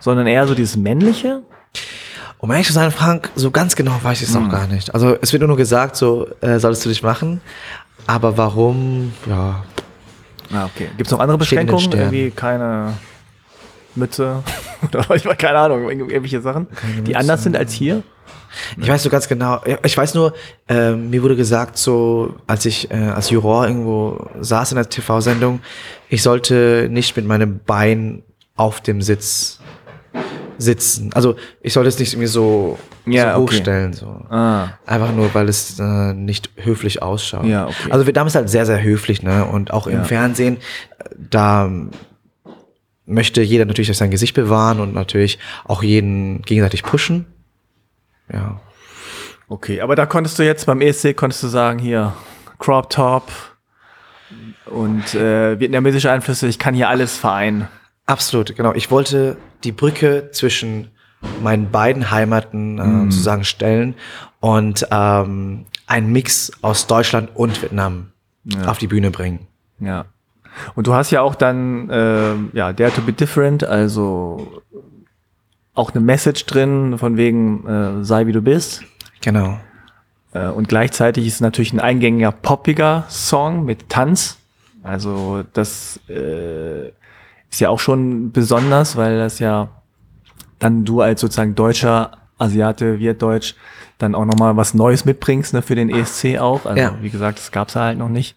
[0.01, 1.43] sondern eher so dieses männliche?
[2.39, 4.45] Um ehrlich zu sein, Frank, so ganz genau weiß ich es hm.
[4.45, 4.93] noch gar nicht.
[4.93, 7.41] Also es wird nur gesagt, so äh, solltest du dich machen,
[8.07, 9.65] aber warum, ja.
[10.53, 10.89] Ah, okay.
[10.97, 11.93] Gibt es noch andere Beschränkungen?
[11.93, 12.95] Irgendwie keine
[13.95, 14.43] Mütze
[14.83, 16.67] oder manchmal keine Ahnung, irgendwelche Sachen,
[17.07, 18.03] die anders sind als hier?
[18.81, 20.35] Ich weiß so ganz genau, ich weiß nur,
[20.69, 25.61] äh, mir wurde gesagt, so als ich äh, als Juror irgendwo saß in der TV-Sendung,
[26.09, 28.23] ich sollte nicht mit meinem Bein
[28.57, 29.61] auf dem Sitz
[30.59, 31.11] sitzen.
[31.15, 33.93] Also ich sollte es nicht irgendwie so, ja, so hochstellen.
[33.93, 34.07] So.
[34.07, 34.69] Ah.
[34.87, 37.47] Einfach nur, weil es äh, nicht höflich ausschaut.
[37.47, 37.91] Ja, okay.
[37.91, 39.45] Also Vietnam ist halt sehr, sehr höflich, ne?
[39.45, 40.05] Und auch im ja.
[40.05, 40.59] Fernsehen,
[41.17, 41.71] da
[43.07, 47.27] möchte jeder natürlich sein Gesicht bewahren und natürlich auch jeden gegenseitig pushen.
[48.31, 48.61] Ja.
[49.49, 52.15] Okay, aber da konntest du jetzt beim ESC konntest du sagen, hier,
[52.59, 53.31] Crop Top
[54.67, 57.69] und äh, vietnamesische Einflüsse, ich kann hier alles vereinen.
[58.07, 58.73] Absolut, genau.
[58.75, 60.91] Ich wollte die Brücke zwischen
[61.43, 63.11] meinen beiden Heimaten äh, mm.
[63.11, 63.95] sozusagen stellen
[64.41, 68.13] und ähm, einen Mix aus Deutschland und Vietnam
[68.45, 68.67] ja.
[68.67, 69.47] auf die Bühne bringen.
[69.79, 70.07] Ja.
[70.75, 74.63] Und du hast ja auch dann, äh, ja, Dare to be different, also
[75.75, 78.83] auch eine Message drin, von wegen äh, sei wie du bist.
[79.21, 79.59] Genau.
[80.35, 84.39] Äh, und gleichzeitig ist es natürlich ein eingängiger, poppiger Song mit Tanz.
[84.83, 86.89] Also das äh,
[87.51, 89.69] ist ja auch schon besonders, weil das ja
[90.59, 93.55] dann du als sozusagen deutscher Asiate, wird Deutsch,
[93.99, 96.67] dann auch nochmal was Neues mitbringst, ne, für den ESC auch.
[96.67, 96.97] Also ja.
[97.01, 98.37] wie gesagt, das gab's ja halt noch nicht.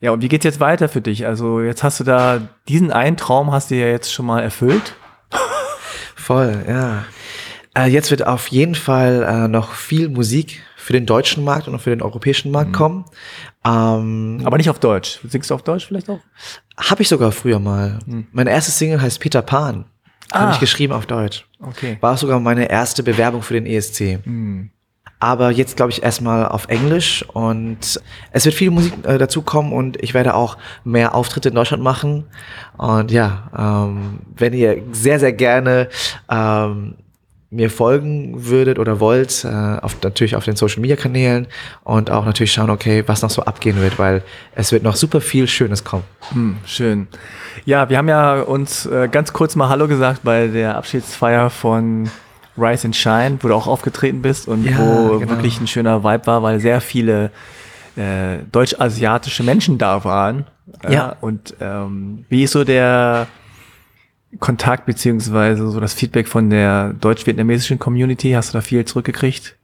[0.00, 1.26] Ja, und wie geht's jetzt weiter für dich?
[1.26, 4.94] Also jetzt hast du da diesen einen Traum hast du ja jetzt schon mal erfüllt.
[6.26, 7.04] Voll, ja.
[7.78, 11.76] Äh, jetzt wird auf jeden Fall äh, noch viel Musik für den deutschen Markt und
[11.76, 12.74] auch für den europäischen Markt mhm.
[12.74, 13.04] kommen.
[13.64, 15.20] Ähm, Aber nicht auf Deutsch.
[15.28, 16.18] Singst du auf Deutsch vielleicht auch?
[16.76, 18.00] Habe ich sogar früher mal.
[18.06, 18.26] Mhm.
[18.32, 19.84] Meine erste Single heißt Peter Pan.
[20.32, 20.40] Ah.
[20.40, 21.46] Habe ich geschrieben auf Deutsch.
[21.60, 21.96] Okay.
[22.00, 24.18] War sogar meine erste Bewerbung für den ESC.
[24.26, 24.70] Mhm.
[25.18, 28.00] Aber jetzt glaube ich erstmal auf Englisch und
[28.32, 31.82] es wird viel Musik äh, dazu kommen und ich werde auch mehr Auftritte in Deutschland
[31.82, 32.24] machen.
[32.76, 35.88] Und ja, ähm, wenn ihr sehr, sehr gerne
[36.30, 36.96] ähm,
[37.50, 41.46] mir folgen würdet oder wollt, äh, auf, natürlich auf den Social Media Kanälen
[41.84, 44.22] und auch natürlich schauen, okay, was noch so abgehen wird, weil
[44.54, 46.04] es wird noch super viel Schönes kommen.
[46.32, 47.06] Hm, schön.
[47.64, 52.10] Ja, wir haben ja uns äh, ganz kurz mal Hallo gesagt bei der Abschiedsfeier von
[52.58, 55.32] Rise and Shine, wo du auch aufgetreten bist und ja, wo genau.
[55.32, 57.30] wirklich ein schöner Vibe war, weil sehr viele
[57.96, 60.46] äh, deutsch-asiatische Menschen da waren.
[60.82, 61.16] Äh, ja.
[61.20, 63.26] Und ähm, wie ist so der
[64.38, 68.32] Kontakt beziehungsweise so das Feedback von der deutsch-vietnamesischen Community?
[68.32, 69.56] Hast du da viel zurückgekriegt?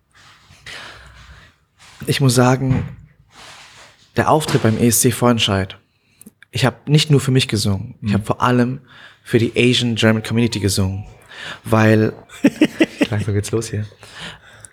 [2.07, 2.85] Ich muss sagen,
[4.17, 5.79] der Auftritt beim ESC Vorentscheid,
[6.51, 8.81] ich habe nicht nur für mich gesungen, ich habe vor allem
[9.23, 11.05] für die Asian German Community gesungen,
[11.65, 12.13] weil
[13.11, 13.87] langsam geht's los hier.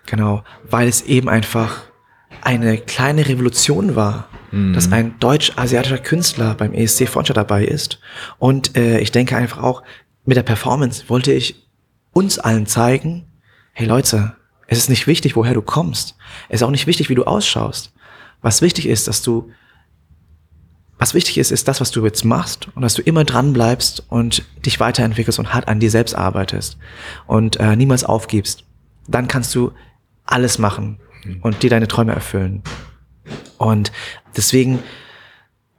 [0.06, 1.82] Genau, weil es eben einfach
[2.42, 4.28] eine kleine Revolution war,
[4.72, 8.00] dass ein deutsch-asiatischer Künstler beim ESC Vorentscheid dabei ist.
[8.38, 9.84] Und äh, ich denke einfach auch,
[10.24, 11.68] mit der Performance wollte ich
[12.12, 13.26] uns allen zeigen,
[13.72, 14.34] hey Leute,
[14.66, 16.16] es ist nicht wichtig, woher du kommst.
[16.48, 17.92] Es ist auch nicht wichtig, wie du ausschaust.
[18.42, 19.52] Was wichtig ist, dass du,
[21.00, 24.04] was wichtig ist, ist das, was du jetzt machst und dass du immer dran bleibst
[24.10, 26.76] und dich weiterentwickelst und hart an dir selbst arbeitest
[27.26, 28.64] und äh, niemals aufgibst.
[29.08, 29.72] Dann kannst du
[30.26, 31.00] alles machen
[31.40, 32.62] und dir deine Träume erfüllen.
[33.56, 33.92] Und
[34.36, 34.80] deswegen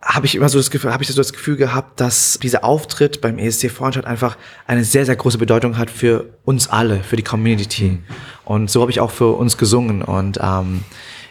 [0.01, 3.21] habe ich immer so das Gefühl, habe ich so das Gefühl gehabt, dass dieser Auftritt
[3.21, 7.23] beim ESC Vorentscheid einfach eine sehr, sehr große Bedeutung hat für uns alle, für die
[7.23, 7.99] Community.
[8.43, 10.01] Und so habe ich auch für uns gesungen.
[10.01, 10.83] Und ähm,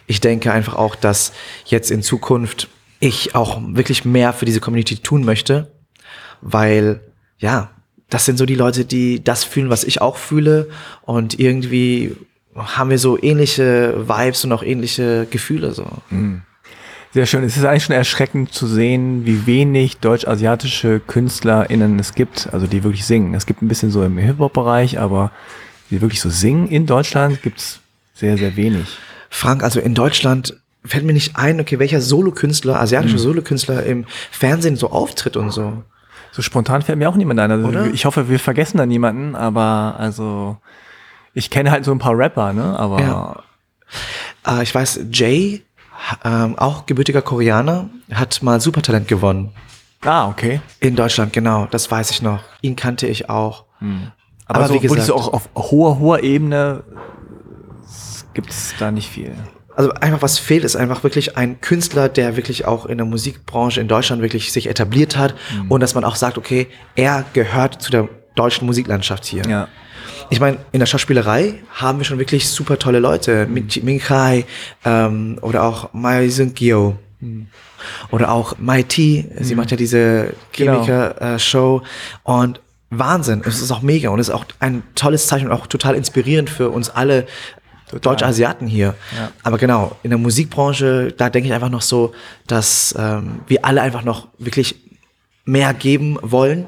[0.06, 1.32] ich denke einfach auch, dass
[1.64, 2.68] jetzt in Zukunft
[3.00, 5.72] ich auch wirklich mehr für diese Community tun möchte,
[6.40, 7.00] weil
[7.38, 7.70] ja,
[8.10, 10.68] das sind so die Leute, die das fühlen, was ich auch fühle.
[11.02, 12.14] Und irgendwie
[12.54, 15.86] haben wir so ähnliche Vibes und auch ähnliche Gefühle so.
[17.12, 17.42] Sehr schön.
[17.42, 22.84] Es ist eigentlich schon erschreckend zu sehen, wie wenig deutsch-asiatische KünstlerInnen es gibt, also die
[22.84, 23.34] wirklich singen.
[23.34, 25.32] Es gibt ein bisschen so im Hip-Hop-Bereich, aber
[25.90, 27.80] die wirklich so singen in Deutschland gibt's
[28.14, 28.86] sehr, sehr wenig.
[29.28, 34.76] Frank, also in Deutschland fällt mir nicht ein, okay, welcher Solokünstler, asiatische Solokünstler im Fernsehen
[34.76, 35.82] so auftritt und so.
[36.32, 37.50] So spontan fällt mir auch niemand ein.
[37.50, 37.86] Also Oder?
[37.88, 40.56] ich hoffe, wir vergessen da niemanden, aber also
[41.34, 42.78] ich kenne halt so ein paar Rapper, ne?
[42.78, 43.42] Aber Ja.
[44.46, 45.62] Äh, ich weiß, Jay,
[46.24, 49.50] ähm, auch gebürtiger Koreaner, hat mal Supertalent gewonnen.
[50.02, 50.60] ah, okay.
[50.78, 52.40] In Deutschland, genau, das weiß ich noch.
[52.62, 53.64] Ihn kannte ich auch.
[54.46, 56.84] Aber, Aber so, wie gesagt- so auch auf hoher, hoher Ebene
[58.34, 59.34] gibt es da nicht viel.
[59.76, 63.80] Also einfach was fehlt, ist einfach wirklich ein Künstler, der wirklich auch in der Musikbranche
[63.80, 65.34] in Deutschland wirklich sich etabliert hat
[65.68, 66.66] und dass man auch sagt, okay,
[66.96, 69.42] er gehört zu der deutschen Musiklandschaft hier.
[69.48, 69.68] Ja.
[70.28, 73.46] Ich meine, in der Schauspielerei haben wir schon wirklich super tolle Leute.
[73.46, 74.44] Min Min Kai
[74.84, 76.96] ähm, oder auch Mai Seung Gyo.
[78.10, 79.26] Oder auch Mai T.
[79.40, 80.84] Sie macht ja diese Genau.
[80.84, 81.82] Chemiker-Show.
[82.24, 82.60] und
[82.90, 83.42] Wahnsinn.
[83.46, 86.50] Es ist auch mega und es ist auch ein tolles Zeichen und auch total inspirierend
[86.50, 87.26] für uns alle
[87.98, 88.94] Deutsch-Asiaten hier.
[89.16, 89.32] Ja.
[89.42, 92.12] Aber genau, in der Musikbranche, da denke ich einfach noch so,
[92.46, 94.76] dass ähm, wir alle einfach noch wirklich
[95.44, 96.66] mehr geben wollen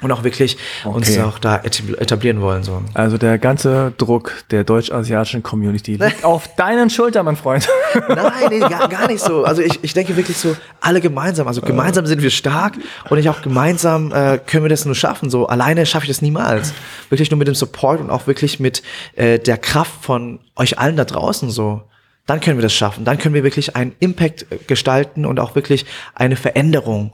[0.00, 1.22] und auch wirklich uns Okay.
[1.22, 2.62] auch da etab- etablieren wollen.
[2.62, 2.82] So.
[2.94, 7.68] Also der ganze Druck der deutsch-asiatischen Community liegt auf deinen Schultern, mein Freund.
[8.08, 9.44] Nein, nee, gar, gar nicht so.
[9.44, 11.48] Also ich, ich denke wirklich so, alle gemeinsam.
[11.48, 12.74] Also gemeinsam sind wir stark
[13.10, 15.30] und ich auch gemeinsam äh, können wir das nur schaffen.
[15.30, 16.72] So alleine schaffe ich das niemals.
[17.08, 18.82] Wirklich nur mit dem Support und auch wirklich mit
[19.16, 21.82] äh, der Kraft von euch allen da draußen so.
[22.26, 23.06] Dann können wir das schaffen.
[23.06, 27.12] Dann können wir wirklich einen Impact äh, gestalten und auch wirklich eine Veränderung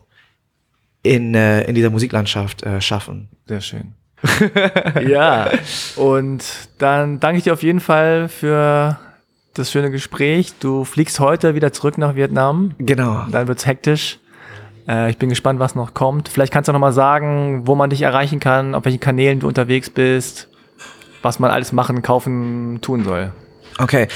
[1.05, 3.29] in, äh, in dieser Musiklandschaft äh, schaffen.
[3.47, 3.93] Sehr schön.
[5.07, 5.51] ja,
[5.97, 6.43] und
[6.79, 8.99] dann danke ich dir auf jeden Fall für
[9.53, 10.55] das schöne Gespräch.
[10.59, 12.75] Du fliegst heute wieder zurück nach Vietnam.
[12.79, 13.27] Genau.
[13.31, 14.19] Dann wird's hektisch.
[14.89, 16.29] Äh, ich bin gespannt, was noch kommt.
[16.29, 19.47] Vielleicht kannst du noch mal sagen, wo man dich erreichen kann, auf welchen Kanälen du
[19.47, 20.49] unterwegs bist,
[21.23, 23.33] was man alles machen, kaufen, tun soll.
[23.79, 24.09] Okay.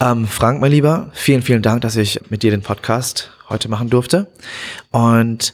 [0.00, 3.90] Ähm, Frank, mein Lieber, vielen, vielen Dank, dass ich mit dir den Podcast heute machen
[3.90, 4.28] durfte.
[4.92, 5.52] Und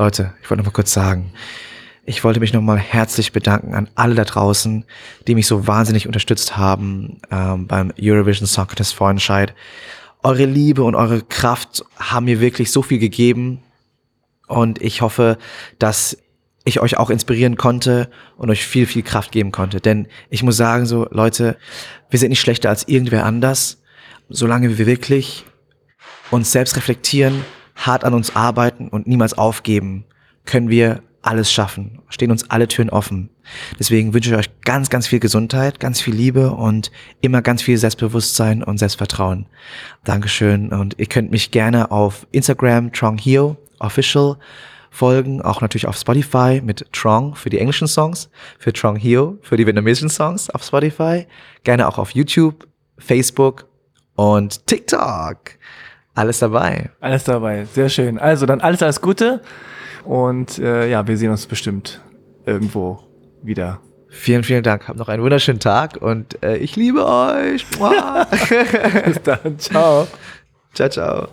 [0.00, 1.30] Leute, ich wollte noch mal kurz sagen,
[2.06, 4.86] ich wollte mich nochmal herzlich bedanken an alle da draußen,
[5.26, 9.54] die mich so wahnsinnig unterstützt haben ähm, beim Eurovision Song Contest Vorentscheid.
[10.22, 13.62] Eure Liebe und eure Kraft haben mir wirklich so viel gegeben
[14.48, 15.36] und ich hoffe,
[15.78, 16.16] dass
[16.64, 18.08] ich euch auch inspirieren konnte
[18.38, 19.82] und euch viel, viel Kraft geben konnte.
[19.82, 21.58] Denn ich muss sagen, so Leute,
[22.08, 23.82] wir sind nicht schlechter als irgendwer anders,
[24.30, 25.44] solange wir wirklich
[26.30, 27.44] uns selbst reflektieren,
[27.86, 30.04] hart an uns arbeiten und niemals aufgeben,
[30.44, 33.30] können wir alles schaffen, stehen uns alle Türen offen.
[33.78, 36.90] Deswegen wünsche ich euch ganz, ganz viel Gesundheit, ganz viel Liebe und
[37.20, 39.46] immer ganz viel Selbstbewusstsein und Selbstvertrauen.
[40.04, 44.38] Dankeschön und ihr könnt mich gerne auf Instagram Trong Hio Official
[44.90, 49.56] folgen, auch natürlich auf Spotify mit Trong für die englischen Songs, für Trong Hio für
[49.56, 51.26] die vietnamesischen Songs auf Spotify,
[51.64, 52.66] gerne auch auf YouTube,
[52.98, 53.66] Facebook
[54.16, 55.38] und TikTok.
[56.20, 56.90] Alles dabei.
[57.00, 58.18] Alles dabei, sehr schön.
[58.18, 59.40] Also dann alles, alles Gute
[60.04, 62.02] und äh, ja, wir sehen uns bestimmt
[62.44, 63.00] irgendwo
[63.42, 63.80] wieder.
[64.10, 64.86] Vielen, vielen Dank.
[64.86, 67.64] Habt noch einen wunderschönen Tag und äh, ich liebe euch.
[69.06, 70.06] Bis dann, ciao.
[70.74, 71.28] ciao, ciao.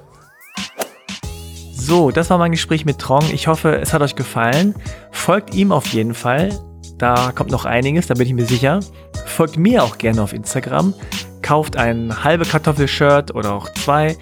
[1.73, 3.25] So, das war mein Gespräch mit Trong.
[3.33, 4.73] Ich hoffe, es hat euch gefallen.
[5.11, 6.57] Folgt ihm auf jeden Fall.
[6.97, 8.79] Da kommt noch einiges, da bin ich mir sicher.
[9.25, 10.93] Folgt mir auch gerne auf Instagram.
[11.41, 14.15] Kauft ein halbe Kartoffel-Shirt oder auch zwei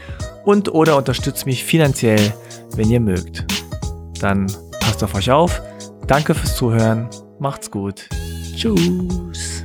[0.46, 2.34] und oder unterstützt mich finanziell,
[2.76, 3.46] wenn ihr mögt.
[4.20, 4.48] Dann
[4.80, 5.62] passt auf euch auf.
[6.08, 7.10] Danke fürs Zuhören.
[7.40, 8.08] Macht's gut.
[8.56, 9.65] Tschüss.